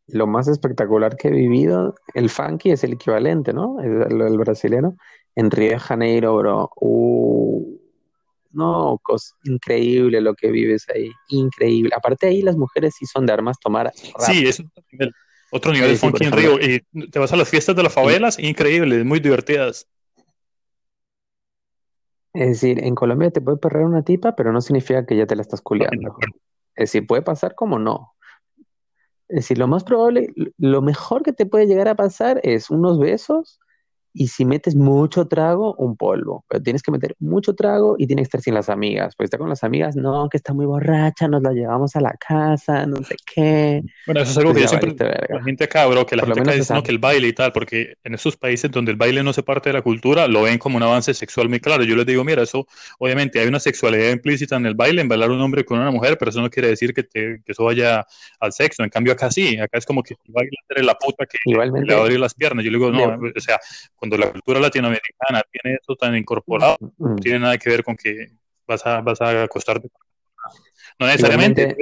lo 0.08 0.28
más 0.28 0.48
espectacular 0.48 1.18
que 1.18 1.30
he 1.30 1.32
vivido, 1.32 1.96
el 2.14 2.30
funky 2.30 2.72
es 2.72 2.84
el 2.84 2.94
equivalente, 2.94 3.54
¿no? 3.54 3.80
El, 3.82 4.22
el 4.22 4.38
brasileño. 4.38 4.96
En 5.36 5.52
Río 5.52 5.72
de 5.72 5.80
Janeiro, 5.80 6.38
bro. 6.38 6.72
Uh, 6.78 7.78
no, 8.52 9.02
increíble 9.44 10.22
lo 10.22 10.34
que 10.34 10.50
vives 10.50 10.86
ahí. 10.94 11.12
Increíble. 11.28 11.92
Aparte 11.96 12.28
ahí 12.28 12.42
las 12.42 12.56
mujeres 12.56 12.96
sí 12.98 13.06
son 13.06 13.26
de 13.26 13.34
armas 13.34 13.60
tomar. 13.60 13.92
Sí, 14.20 14.48
es 14.48 14.62
otro 14.62 14.84
nivel, 14.92 15.14
otro 15.52 15.74
nivel 15.74 15.90
de 15.90 15.98
funky 15.98 16.26
en 16.26 16.32
Río. 16.32 16.58
Y 16.62 17.10
te 17.10 17.20
vas 17.20 17.34
a 17.34 17.36
las 17.36 17.50
fiestas 17.50 17.76
de 17.76 17.84
las 17.84 17.94
favelas, 17.94 18.40
increíbles, 18.40 19.04
muy 19.04 19.20
divertidas. 19.20 19.88
Es 22.34 22.48
decir, 22.48 22.84
en 22.84 22.96
Colombia 22.96 23.32
te 23.32 23.42
puede 23.42 23.58
perder 23.58 23.84
una 23.84 24.04
tipa, 24.04 24.36
pero 24.36 24.54
no 24.54 24.62
significa 24.62 25.06
que 25.06 25.18
ya 25.18 25.26
te 25.26 25.36
la 25.36 25.42
estás 25.42 25.62
culiando. 25.62 26.18
Es 26.76 26.92
decir, 26.92 27.08
puede 27.08 27.22
pasar 27.22 27.56
como 27.56 27.80
no. 27.80 28.15
Es 29.28 29.38
decir, 29.38 29.58
lo 29.58 29.68
más 29.68 29.84
probable, 29.84 30.30
lo 30.58 30.82
mejor 30.82 31.24
que 31.24 31.34
te 31.34 31.46
puede 31.46 31.66
llegar 31.68 31.88
a 31.88 31.96
pasar 31.96 32.40
es 32.44 32.70
unos 32.70 33.00
besos 33.00 33.60
y 34.16 34.28
si 34.28 34.46
metes 34.46 34.76
mucho 34.76 35.28
trago, 35.28 35.76
un 35.76 35.98
polvo. 35.98 36.46
Pero 36.48 36.64
tienes 36.64 36.82
que 36.82 36.92
meter 36.92 37.16
mucho 37.20 37.54
trago 37.54 37.96
y 37.98 38.08
tienes 38.08 38.24
que 38.24 38.28
estar 38.28 38.42
sin 38.42 38.54
las 38.54 38.70
amigas. 38.70 39.14
Pues 39.16 39.28
estar 39.28 39.40
con 39.40 39.50
las 39.50 39.64
amigas, 39.64 39.96
no, 39.96 40.30
que 40.30 40.38
está 40.38 40.54
muy 40.54 40.66
borracha, 40.66 41.28
nos 41.28 41.44
la 41.44 41.52
llevamos 41.52 41.96
a 41.96 42.02
la 42.02 42.14
casa, 42.14 42.86
no 42.86 42.98
sé 43.04 43.16
qué. 43.34 43.84
Bueno, 44.06 44.22
eso 44.22 44.32
es 44.32 44.38
algo 44.38 44.54
que 44.54 44.62
yo 44.62 44.68
siempre. 44.70 44.96
La 45.30 45.44
gente 45.44 45.66
acá, 45.66 45.86
bro, 45.88 46.06
que 46.06 46.16
la 46.16 46.24
gente 46.24 46.40
acá 46.40 46.54
dice 46.54 46.74
no, 46.74 46.82
que 46.82 46.92
el 46.92 47.00
baile 47.00 47.28
y 47.28 47.34
tal, 47.34 47.52
porque 47.52 47.96
en 48.04 48.14
esos 48.14 48.38
países 48.38 48.72
donde 48.72 48.92
el 48.92 48.98
baile 48.98 49.22
no 49.22 49.34
se 49.34 49.44
parte 49.44 49.70
de 49.70 49.74
la 49.74 49.82
cultura, 49.82 50.28
lo 50.28 50.44
ven 50.44 50.58
como 50.58 50.78
un 50.78 50.84
avance 50.84 51.14
sexual 51.14 51.50
muy 51.50 51.60
claro. 51.60 51.84
Yo 51.84 51.96
les 51.98 52.06
digo, 52.06 52.24
mira, 52.24 52.42
eso, 52.42 52.66
obviamente, 53.00 53.42
hay 53.42 53.48
una 53.48 53.60
sexualidad 53.60 54.12
implícita 54.12 54.56
en 54.56 54.66
el 54.66 54.76
baile, 54.76 55.02
en 55.02 55.10
bailar 55.10 55.30
un 55.30 55.42
hombre 55.42 55.66
con 55.66 55.78
una 55.78 55.92
mujer, 55.92 56.18
pero 56.18 56.30
eso 56.30 56.42
no 56.42 56.50
quiere 56.50 56.70
decir 56.70 56.94
que, 56.94 57.04
te, 57.04 57.42
que 57.46 57.52
eso 57.52 57.66
vaya 57.66 58.06
al 58.40 58.54
sexo. 58.54 58.84
En 58.84 58.90
cambio, 58.90 59.12
acá 59.12 59.30
sí, 59.30 59.58
acá 59.58 59.78
es 59.78 59.86
como 59.86 60.02
que 60.02 60.16
el 60.26 60.34
baile 60.34 60.52
la 60.84 60.96
puta 60.96 61.26
que 61.26 61.38
le 61.46 61.58
va 61.58 61.64
a 61.98 62.02
abrir 62.02 62.20
las 62.20 62.34
piernas. 62.34 62.64
Yo 62.64 62.72
le 62.72 62.78
digo, 62.78 62.92
no, 62.92 63.20
o 63.36 63.40
sea, 63.40 63.60
cuando 64.06 64.18
la 64.18 64.32
cultura 64.32 64.60
latinoamericana 64.60 65.42
tiene 65.52 65.78
eso 65.82 65.96
tan 65.96 66.16
incorporado, 66.16 66.78
no 66.80 67.14
mm. 67.14 67.16
tiene 67.16 67.40
nada 67.40 67.58
que 67.58 67.70
ver 67.70 67.84
con 67.84 67.96
que 67.96 68.28
vas 68.68 68.86
a, 68.86 69.02
vas 69.02 69.20
a 69.22 69.44
acostarte. 69.44 69.90
No 71.00 71.08
necesariamente, 71.08 71.76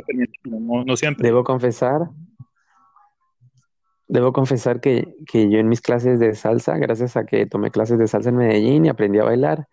no, 0.45 0.95
siempre. 0.95 1.27
Debo 1.27 1.43
confesar, 1.43 2.01
debo 4.07 4.31
confesar 4.31 4.79
que, 4.79 5.15
que, 5.29 5.49
yo 5.49 5.59
en 5.59 5.67
mis 5.67 5.81
clases 5.81 6.19
de 6.19 6.33
salsa, 6.33 6.77
gracias 6.77 7.17
a 7.17 7.25
que 7.25 7.45
tomé 7.45 7.71
clases 7.71 7.99
de 7.99 8.07
salsa 8.07 8.29
en 8.29 8.37
Medellín 8.37 8.85
y 8.85 8.89
aprendí 8.89 9.19
a 9.19 9.25
bailar, 9.25 9.67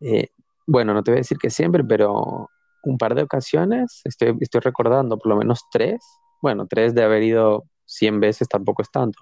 eh, 0.00 0.28
bueno, 0.66 0.94
no 0.94 1.02
te 1.02 1.10
voy 1.10 1.18
a 1.18 1.20
decir 1.20 1.38
que 1.38 1.50
siempre, 1.50 1.82
pero 1.84 2.48
un 2.84 2.96
par 2.96 3.14
de 3.14 3.22
ocasiones, 3.22 4.00
estoy, 4.04 4.36
estoy 4.40 4.60
recordando 4.60 5.18
por 5.18 5.28
lo 5.28 5.36
menos 5.36 5.64
tres, 5.70 5.98
bueno, 6.40 6.66
tres 6.68 6.94
de 6.94 7.02
haber 7.02 7.24
ido 7.24 7.64
100 7.86 8.20
veces 8.20 8.48
tampoco 8.48 8.82
es 8.82 8.90
tanto, 8.90 9.18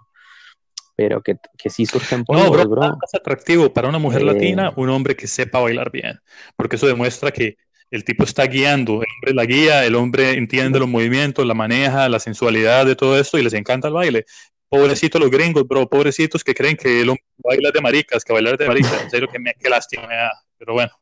pero 1.00 1.22
que, 1.22 1.38
que 1.56 1.70
sí 1.70 1.86
surgen 1.86 2.26
por 2.26 2.36
No, 2.36 2.50
bro, 2.50 2.98
es 3.02 3.14
atractivo 3.14 3.72
para 3.72 3.88
una 3.88 3.96
mujer 3.96 4.22
latina 4.22 4.68
eh. 4.68 4.72
un 4.76 4.90
hombre 4.90 5.16
que 5.16 5.26
sepa 5.26 5.58
bailar 5.58 5.90
bien, 5.90 6.20
porque 6.56 6.76
eso 6.76 6.86
demuestra 6.86 7.30
que 7.30 7.56
el 7.90 8.04
tipo 8.04 8.24
está 8.24 8.44
guiando, 8.44 9.00
el 9.02 9.08
hombre 9.16 9.32
la 9.34 9.46
guía, 9.46 9.86
el 9.86 9.94
hombre 9.94 10.32
entiende 10.32 10.78
los 10.78 10.90
movimientos, 10.90 11.46
la 11.46 11.54
maneja, 11.54 12.06
la 12.10 12.20
sensualidad 12.20 12.84
de 12.84 12.96
todo 12.96 13.18
esto 13.18 13.38
y 13.38 13.42
les 13.42 13.54
encanta 13.54 13.88
el 13.88 13.94
baile. 13.94 14.26
Pobrecitos 14.68 15.18
los 15.18 15.30
gringos, 15.30 15.66
bro, 15.66 15.88
pobrecitos 15.88 16.44
que 16.44 16.54
creen 16.54 16.76
que 16.76 17.00
el 17.00 17.08
hombre 17.08 17.24
baila 17.38 17.70
de 17.72 17.80
maricas, 17.80 18.22
que 18.22 18.34
bailar 18.34 18.58
de 18.58 18.68
maricas, 18.68 19.02
en 19.02 19.08
serio 19.08 19.28
que 19.32 19.38
me, 19.38 19.54
qué 19.58 19.70
lástima 19.70 20.06
me 20.06 20.16
da, 20.16 20.32
pero 20.58 20.74
bueno. 20.74 20.92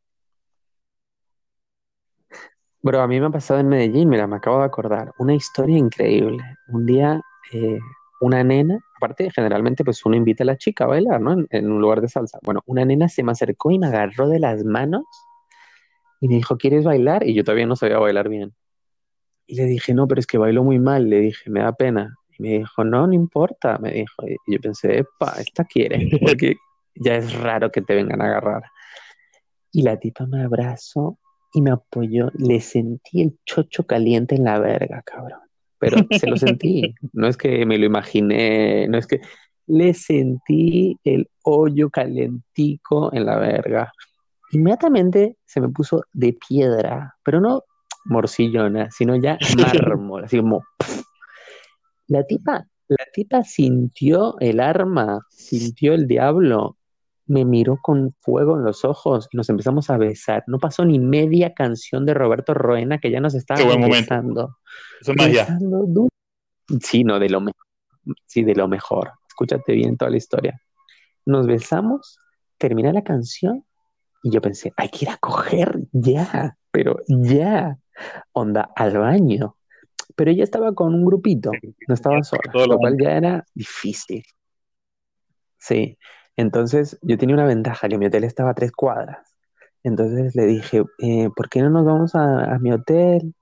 Bro, 2.82 3.00
a 3.00 3.08
mí 3.08 3.18
me 3.18 3.26
ha 3.26 3.30
pasado 3.30 3.58
en 3.58 3.68
Medellín, 3.68 4.08
mira, 4.08 4.28
me 4.28 4.36
acabo 4.36 4.60
de 4.60 4.66
acordar, 4.66 5.10
una 5.18 5.34
historia 5.34 5.76
increíble. 5.76 6.40
Un 6.68 6.86
día 6.86 7.20
eh, 7.52 7.80
una 8.20 8.42
nena, 8.44 8.78
aparte 8.98 9.30
generalmente 9.30 9.84
pues 9.84 10.04
uno 10.04 10.16
invita 10.16 10.42
a 10.42 10.46
la 10.46 10.58
chica 10.58 10.84
a 10.84 10.88
bailar, 10.88 11.20
¿no? 11.20 11.46
En, 11.50 11.72
un 11.72 11.80
lugar 11.80 12.00
de 12.00 12.08
salsa. 12.08 12.38
Bueno, 12.42 12.62
una 12.66 12.84
nena 12.84 13.08
se 13.08 13.22
me 13.22 13.32
acercó 13.32 13.70
y 13.70 13.78
me 13.78 13.86
agarró 13.86 14.28
de 14.28 14.40
las 14.40 14.64
manos 14.64 15.04
y 16.20 16.28
me 16.28 16.34
dijo, 16.34 16.58
¿quieres 16.58 16.84
bailar? 16.84 17.26
Y 17.26 17.34
yo 17.34 17.44
todavía 17.44 17.66
no 17.66 17.76
sabía 17.76 17.98
bailar 17.98 18.28
bien. 18.28 18.54
Y 19.46 19.54
le 19.54 19.64
dije, 19.64 19.94
no, 19.94 20.06
pero 20.06 20.20
es 20.20 20.26
que 20.26 20.36
bailo 20.36 20.64
muy 20.64 20.78
mal. 20.78 21.08
Le 21.08 21.20
dije, 21.20 21.48
me 21.48 21.60
da 21.60 21.72
pena. 21.72 22.16
Y 22.36 22.42
me 22.42 22.48
dijo, 22.58 22.84
no, 22.84 23.06
no 23.06 23.14
importa. 23.14 23.78
Me 23.78 23.92
dijo, 23.92 24.26
y 24.26 24.54
yo 24.54 24.60
pensé, 24.60 24.98
epa, 24.98 25.34
esta 25.40 25.64
quiere, 25.64 26.08
porque 26.20 26.56
ya 26.96 27.14
es 27.16 27.32
raro 27.40 27.70
que 27.70 27.80
te 27.80 27.94
vengan 27.94 28.20
a 28.20 28.26
agarrar. 28.26 28.64
Y 29.72 29.82
la 29.82 29.98
tipa 29.98 30.26
me 30.26 30.42
abrazó 30.42 31.18
y 31.54 31.62
me 31.62 31.70
apoyó. 31.70 32.30
Le 32.34 32.60
sentí 32.60 33.22
el 33.22 33.38
chocho 33.46 33.86
caliente 33.86 34.34
en 34.34 34.44
la 34.44 34.58
verga, 34.58 35.02
cabrón 35.02 35.47
pero 35.78 35.98
se 36.10 36.26
lo 36.26 36.36
sentí. 36.36 36.94
No 37.12 37.28
es 37.28 37.36
que 37.36 37.64
me 37.66 37.78
lo 37.78 37.86
imaginé, 37.86 38.86
no 38.88 38.98
es 38.98 39.06
que 39.06 39.20
le 39.66 39.94
sentí 39.94 40.98
el 41.04 41.28
hoyo 41.42 41.90
calentico 41.90 43.12
en 43.12 43.26
la 43.26 43.38
verga. 43.38 43.92
Inmediatamente 44.52 45.36
se 45.44 45.60
me 45.60 45.68
puso 45.68 46.04
de 46.12 46.32
piedra, 46.32 47.14
pero 47.22 47.40
no 47.40 47.62
morcillona, 48.06 48.90
sino 48.90 49.16
ya 49.16 49.38
mármol, 49.58 50.24
así 50.24 50.38
como 50.38 50.64
la 52.06 52.24
tipa, 52.24 52.66
la 52.88 53.04
tipa 53.12 53.44
sintió 53.44 54.38
el 54.40 54.60
arma, 54.60 55.20
sintió 55.28 55.92
el 55.92 56.08
diablo 56.08 56.77
me 57.28 57.44
miró 57.44 57.78
con 57.80 58.14
fuego 58.20 58.56
en 58.56 58.64
los 58.64 58.84
ojos 58.84 59.28
y 59.30 59.36
nos 59.36 59.48
empezamos 59.50 59.90
a 59.90 59.98
besar. 59.98 60.42
No 60.46 60.58
pasó 60.58 60.84
ni 60.84 60.98
media 60.98 61.54
canción 61.54 62.06
de 62.06 62.14
Roberto 62.14 62.54
Roena 62.54 62.98
que 62.98 63.10
ya 63.10 63.20
nos 63.20 63.34
estaba 63.34 63.60
besando. 63.76 64.56
Eso 65.00 65.12
es 65.12 65.46
Sí, 66.82 67.04
no, 67.04 67.18
de 67.18 67.28
lo 67.28 67.40
mejor. 67.40 67.66
Sí, 68.26 68.42
de 68.42 68.54
lo 68.54 68.66
mejor. 68.66 69.12
Escúchate 69.28 69.74
bien 69.74 69.96
toda 69.96 70.10
la 70.10 70.16
historia. 70.16 70.60
Nos 71.26 71.46
besamos, 71.46 72.18
termina 72.56 72.92
la 72.92 73.04
canción 73.04 73.64
y 74.22 74.30
yo 74.30 74.40
pensé, 74.40 74.72
hay 74.76 74.88
que 74.88 75.04
ir 75.04 75.10
a 75.10 75.18
coger 75.18 75.78
ya, 75.92 76.56
pero 76.70 76.96
ya. 77.06 77.78
Onda, 78.32 78.70
al 78.76 78.96
baño. 78.96 79.56
Pero 80.16 80.30
ella 80.30 80.44
estaba 80.44 80.74
con 80.74 80.94
un 80.94 81.04
grupito, 81.04 81.50
no 81.86 81.94
estaba 81.94 82.22
sola, 82.22 82.66
lo 82.66 82.78
cual 82.78 82.96
ya 83.00 83.16
era 83.16 83.44
difícil. 83.54 84.24
Sí. 85.58 85.96
Entonces 86.38 86.96
yo 87.02 87.18
tenía 87.18 87.34
una 87.34 87.46
ventaja, 87.46 87.88
que 87.88 87.98
mi 87.98 88.06
hotel 88.06 88.22
estaba 88.22 88.50
a 88.50 88.54
tres 88.54 88.70
cuadras. 88.70 89.34
Entonces 89.82 90.36
le 90.36 90.46
dije, 90.46 90.84
eh, 91.00 91.30
¿por 91.34 91.48
qué 91.48 91.62
no 91.62 91.70
nos 91.70 91.84
vamos 91.84 92.14
a, 92.14 92.56
mi 92.60 92.70
hotel? 92.70 93.34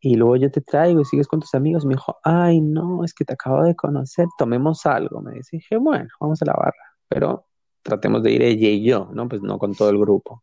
Y 0.00 0.16
luego 0.16 0.34
yo 0.34 0.50
te 0.50 0.60
traigo 0.60 1.00
y 1.00 1.04
sigues 1.04 1.28
con 1.28 1.38
tus 1.38 1.54
amigos. 1.54 1.86
Me 1.86 1.94
dijo, 1.94 2.16
ay, 2.24 2.60
no, 2.60 3.04
es 3.04 3.14
que 3.14 3.24
te 3.24 3.34
acabo 3.34 3.62
de 3.62 3.76
conocer, 3.76 4.26
tomemos 4.36 4.84
algo. 4.84 5.20
Me 5.20 5.34
dice, 5.34 5.58
dije, 5.58 5.76
bueno, 5.76 6.08
vamos 6.18 6.42
a 6.42 6.46
la 6.46 6.54
barra, 6.54 6.96
pero 7.08 7.46
tratemos 7.84 8.24
de 8.24 8.32
ir 8.32 8.42
ella 8.42 8.68
y 8.68 8.82
yo, 8.82 9.08
¿no? 9.12 9.28
Pues 9.28 9.40
no 9.40 9.56
con 9.56 9.72
todo 9.72 9.90
el 9.90 9.98
grupo. 9.98 10.42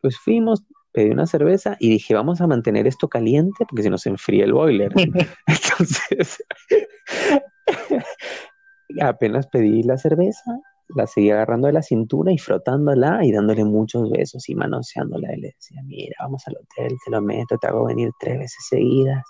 Pues 0.00 0.18
fuimos, 0.18 0.64
pedí 0.90 1.10
una 1.10 1.26
cerveza 1.26 1.76
y 1.78 1.88
dije, 1.88 2.14
vamos 2.14 2.40
a 2.40 2.48
mantener 2.48 2.88
esto 2.88 3.08
caliente 3.08 3.64
porque 3.68 3.84
si 3.84 3.90
no 3.90 3.98
se 3.98 4.08
enfría 4.08 4.44
el 4.44 4.54
boiler. 4.54 4.92
Entonces, 5.46 6.44
apenas 9.00 9.46
pedí 9.46 9.84
la 9.84 9.98
cerveza, 9.98 10.58
la 10.88 11.06
seguía 11.06 11.34
agarrando 11.34 11.66
de 11.66 11.72
la 11.72 11.82
cintura 11.82 12.32
y 12.32 12.38
frotándola 12.38 13.24
y 13.24 13.32
dándole 13.32 13.64
muchos 13.64 14.10
besos 14.10 14.48
y 14.48 14.54
manoseándola. 14.54 15.34
Y 15.34 15.40
le 15.40 15.48
decía, 15.48 15.82
mira, 15.84 16.16
vamos 16.20 16.42
al 16.46 16.56
hotel, 16.56 16.96
te 17.04 17.10
lo 17.10 17.22
meto, 17.22 17.56
te 17.58 17.66
hago 17.66 17.84
venir 17.84 18.10
tres 18.20 18.38
veces 18.38 18.66
seguidas, 18.68 19.24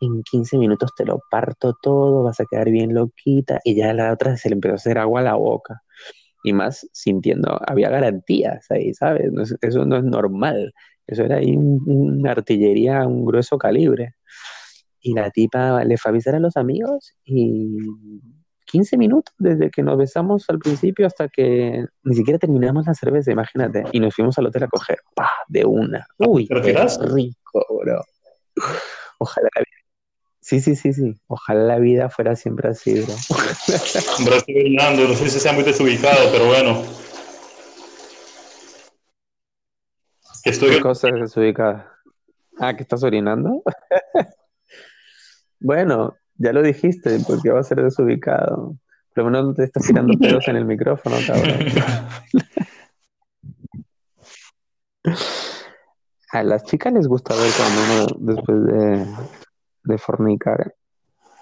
en 0.00 0.22
15 0.24 0.58
minutos 0.58 0.90
te 0.96 1.04
lo 1.04 1.20
parto 1.30 1.74
todo, 1.80 2.24
vas 2.24 2.40
a 2.40 2.44
quedar 2.50 2.70
bien 2.70 2.94
loquita. 2.94 3.60
Y 3.64 3.76
ya 3.76 3.92
la 3.94 4.12
otra 4.12 4.36
se 4.36 4.48
le 4.48 4.54
empezó 4.54 4.72
a 4.72 4.76
hacer 4.76 4.98
agua 4.98 5.20
a 5.20 5.24
la 5.24 5.34
boca. 5.34 5.82
Y 6.44 6.52
más 6.52 6.88
sintiendo, 6.92 7.60
había 7.66 7.88
garantías 7.88 8.66
ahí, 8.70 8.92
¿sabes? 8.94 9.30
eso 9.60 9.84
no 9.84 9.96
es 9.96 10.04
normal. 10.04 10.72
Eso 11.06 11.24
era 11.24 11.36
ahí 11.36 11.56
una 11.56 12.32
artillería, 12.32 13.06
un 13.06 13.24
grueso 13.24 13.58
calibre. 13.58 14.14
Y 15.00 15.14
la 15.14 15.30
tipa 15.30 15.84
le 15.84 15.96
fue 15.98 16.10
a 16.10 16.12
avisar 16.12 16.34
a 16.34 16.40
los 16.40 16.56
amigos 16.56 17.12
y 17.24 17.76
15 18.72 18.96
minutos 18.96 19.34
desde 19.38 19.70
que 19.70 19.82
nos 19.82 19.98
besamos 19.98 20.48
al 20.48 20.58
principio 20.58 21.06
hasta 21.06 21.28
que 21.28 21.84
ni 22.04 22.14
siquiera 22.14 22.38
terminamos 22.38 22.86
la 22.86 22.94
cerveza, 22.94 23.30
imagínate. 23.30 23.84
Y 23.92 24.00
nos 24.00 24.14
fuimos 24.14 24.38
al 24.38 24.46
hotel 24.46 24.62
a 24.62 24.68
coger, 24.68 24.98
pa, 25.14 25.30
de 25.46 25.66
una. 25.66 26.06
Uy, 26.16 26.48
qué 26.48 26.54
rico, 26.54 27.66
bro. 27.84 28.02
Ojalá 29.18 29.48
la 29.54 29.60
vida. 29.60 29.82
Sí, 30.40 30.60
sí, 30.60 30.74
sí, 30.74 30.94
sí. 30.94 31.20
Ojalá 31.26 31.64
la 31.64 31.78
vida 31.78 32.08
fuera 32.08 32.34
siempre 32.34 32.70
así, 32.70 32.94
bro. 32.94 33.14
Bro, 34.24 34.36
estoy 34.36 34.54
brindando, 34.54 35.06
no 35.06 35.14
sé 35.16 35.28
si 35.28 35.38
sea 35.38 35.52
muy 35.52 35.64
desubicado, 35.64 36.32
pero 36.32 36.46
bueno. 36.46 36.82
Estoy... 40.44 40.70
¿Qué 40.70 40.80
cosa 40.80 41.08
es 41.08 41.20
desubicada? 41.20 41.92
Ah, 42.58 42.74
¿que 42.74 42.84
estás 42.84 43.02
orinando? 43.04 43.62
bueno, 45.60 46.16
ya 46.36 46.52
lo 46.52 46.62
dijiste, 46.62 47.18
porque 47.26 47.50
va 47.50 47.60
a 47.60 47.64
ser 47.64 47.82
desubicado. 47.82 48.76
Pero 49.14 49.30
no 49.30 49.52
te 49.54 49.64
estás 49.64 49.86
tirando 49.86 50.18
pedos 50.18 50.48
en 50.48 50.56
el 50.56 50.64
micrófono, 50.64 51.16
cabrón. 51.26 51.58
A 56.30 56.42
las 56.42 56.64
chicas 56.64 56.92
les 56.94 57.06
gusta 57.06 57.34
ver 57.34 57.50
cuando 57.56 57.82
uno, 57.82 58.34
después 58.34 58.64
de, 58.64 59.06
de 59.84 59.98
fornicar, 59.98 60.74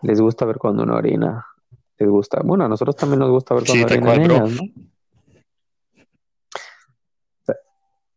les 0.03 0.21
gusta 0.21 0.45
ver 0.45 0.57
cuando 0.59 0.83
uno 0.83 0.97
orina. 0.97 1.47
Les 1.99 2.09
gusta. 2.09 2.41
Bueno, 2.43 2.65
a 2.65 2.69
nosotros 2.69 2.97
también 2.97 3.21
nos 3.21 3.31
gusta 3.31 3.55
ver 3.55 3.65
cuando 3.65 3.89
sí, 3.89 3.95
orinan 3.95 4.21
ellas, 4.23 4.51
¿no? 4.51 4.63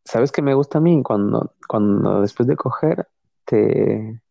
¿Sabes 0.05 0.31
qué 0.31 0.41
me 0.41 0.53
gusta 0.53 0.77
a 0.77 0.81
mí? 0.81 1.01
Cuando, 1.03 1.55
cuando 1.67 2.21
después 2.21 2.47
de 2.47 2.55
coger, 2.55 3.07
te, 3.45 4.21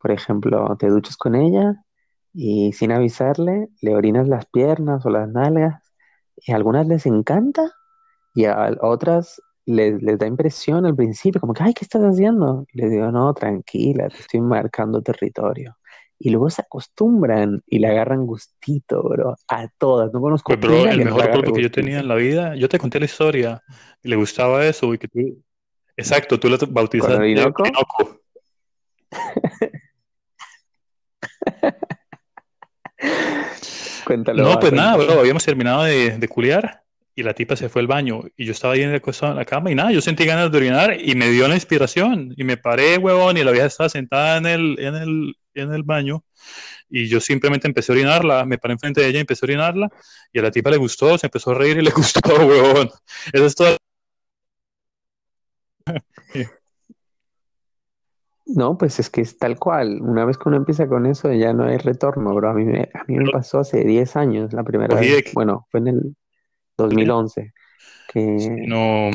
por 0.00 0.10
ejemplo, 0.10 0.76
te 0.78 0.88
duchas 0.88 1.16
con 1.16 1.34
ella 1.34 1.84
y 2.32 2.72
sin 2.72 2.92
avisarle, 2.92 3.68
le 3.80 3.94
orinas 3.94 4.28
las 4.28 4.46
piernas 4.46 5.04
o 5.04 5.10
las 5.10 5.28
nalgas 5.28 5.82
y 6.36 6.52
a 6.52 6.56
algunas 6.56 6.86
les 6.86 7.06
encanta 7.06 7.70
y 8.34 8.46
a 8.46 8.72
otras 8.80 9.42
les, 9.66 10.18
da 10.18 10.26
impresión 10.26 10.86
al 10.86 10.96
principio, 10.96 11.40
como 11.40 11.52
que, 11.54 11.62
ay, 11.62 11.74
¿qué 11.74 11.84
estás 11.84 12.02
haciendo? 12.02 12.66
Y 12.72 12.80
les 12.80 12.90
digo, 12.90 13.10
no, 13.10 13.32
tranquila, 13.34 14.08
te 14.08 14.16
estoy 14.18 14.40
marcando 14.40 15.02
territorio. 15.02 15.76
Y 16.18 16.30
luego 16.30 16.50
se 16.50 16.62
acostumbran 16.62 17.62
y 17.66 17.78
le 17.78 17.88
agarran 17.88 18.26
gustito, 18.26 19.02
bro, 19.02 19.36
a 19.48 19.68
todas. 19.78 20.12
No 20.12 20.20
conozco 20.20 20.52
pues, 20.52 20.60
bro, 20.60 20.86
el 20.90 21.04
mejor 21.04 21.30
producto 21.30 21.52
que 21.54 21.62
yo 21.62 21.70
tenía 21.70 22.00
en 22.00 22.08
la 22.08 22.14
vida, 22.14 22.56
yo 22.56 22.68
te 22.68 22.78
conté 22.78 22.98
la 22.98 23.06
historia, 23.06 23.62
y 24.02 24.08
le 24.08 24.16
gustaba 24.16 24.64
eso, 24.66 24.92
y 24.92 24.98
que 24.98 25.08
tú, 25.08 25.42
exacto, 25.96 26.38
tú 26.38 26.48
lo 26.48 26.58
bautizaste. 26.68 27.16
Cuéntalo. 34.04 34.42
No, 34.42 34.58
pues 34.58 34.72
nada, 34.72 34.96
bro, 34.96 35.20
habíamos 35.20 35.44
terminado 35.44 35.84
de, 35.84 36.18
de 36.18 36.28
culiar 36.28 36.82
y 37.14 37.22
la 37.22 37.34
tipa 37.34 37.56
se 37.56 37.68
fue 37.68 37.82
al 37.82 37.86
baño 37.86 38.22
y 38.36 38.46
yo 38.46 38.52
estaba 38.52 38.74
ahí 38.74 38.82
en, 38.82 38.90
el 38.90 39.02
en 39.04 39.36
la 39.36 39.44
cama 39.44 39.70
y 39.70 39.74
nada, 39.74 39.92
yo 39.92 40.00
sentí 40.00 40.24
ganas 40.24 40.50
de 40.50 40.58
orinar 40.58 40.96
y 40.98 41.14
me 41.14 41.28
dio 41.28 41.46
la 41.48 41.54
inspiración 41.54 42.32
y 42.36 42.44
me 42.44 42.56
paré, 42.56 42.98
huevón, 42.98 43.36
y 43.36 43.44
la 43.44 43.52
vieja 43.52 43.66
estaba 43.66 43.88
sentada 43.88 44.38
en 44.38 44.46
el, 44.46 44.76
en 44.78 44.94
el, 44.94 45.36
en 45.54 45.72
el 45.72 45.82
baño 45.82 46.24
y 46.88 47.08
yo 47.08 47.20
simplemente 47.20 47.68
empecé 47.68 47.92
a 47.92 47.94
orinarla, 47.94 48.44
me 48.44 48.58
paré 48.58 48.74
enfrente 48.74 49.00
de 49.00 49.08
ella 49.08 49.18
y 49.18 49.20
empecé 49.20 49.44
a 49.44 49.48
orinarla 49.48 49.88
y 50.32 50.38
a 50.38 50.42
la 50.42 50.50
tipa 50.50 50.70
le 50.70 50.76
gustó, 50.76 51.16
se 51.18 51.26
empezó 51.26 51.52
a 51.52 51.54
reír 51.54 51.78
y 51.78 51.82
le 51.82 51.90
gustó, 51.90 52.20
huevón. 52.34 52.90
Eso 53.32 53.46
es 53.46 53.54
todo. 53.54 53.76
No, 58.54 58.76
pues 58.76 58.98
es 58.98 59.10
que 59.10 59.20
es 59.20 59.38
tal 59.38 59.58
cual. 59.58 60.00
Una 60.02 60.24
vez 60.24 60.38
que 60.38 60.48
uno 60.48 60.56
empieza 60.56 60.88
con 60.88 61.06
eso, 61.06 61.32
ya 61.32 61.52
no 61.52 61.64
hay 61.64 61.78
retorno, 61.78 62.34
bro. 62.34 62.50
A 62.50 62.54
mí 62.54 62.64
me, 62.64 62.88
a 62.94 63.04
mí 63.06 63.16
me 63.16 63.30
pasó 63.30 63.60
hace 63.60 63.84
10 63.84 64.16
años 64.16 64.52
la 64.52 64.64
primera 64.64 64.98
vez. 64.98 65.32
Bueno, 65.32 65.66
fue 65.70 65.80
en 65.80 65.88
el 65.88 66.16
2011. 66.76 67.52
Que... 68.12 68.64
No. 68.66 69.10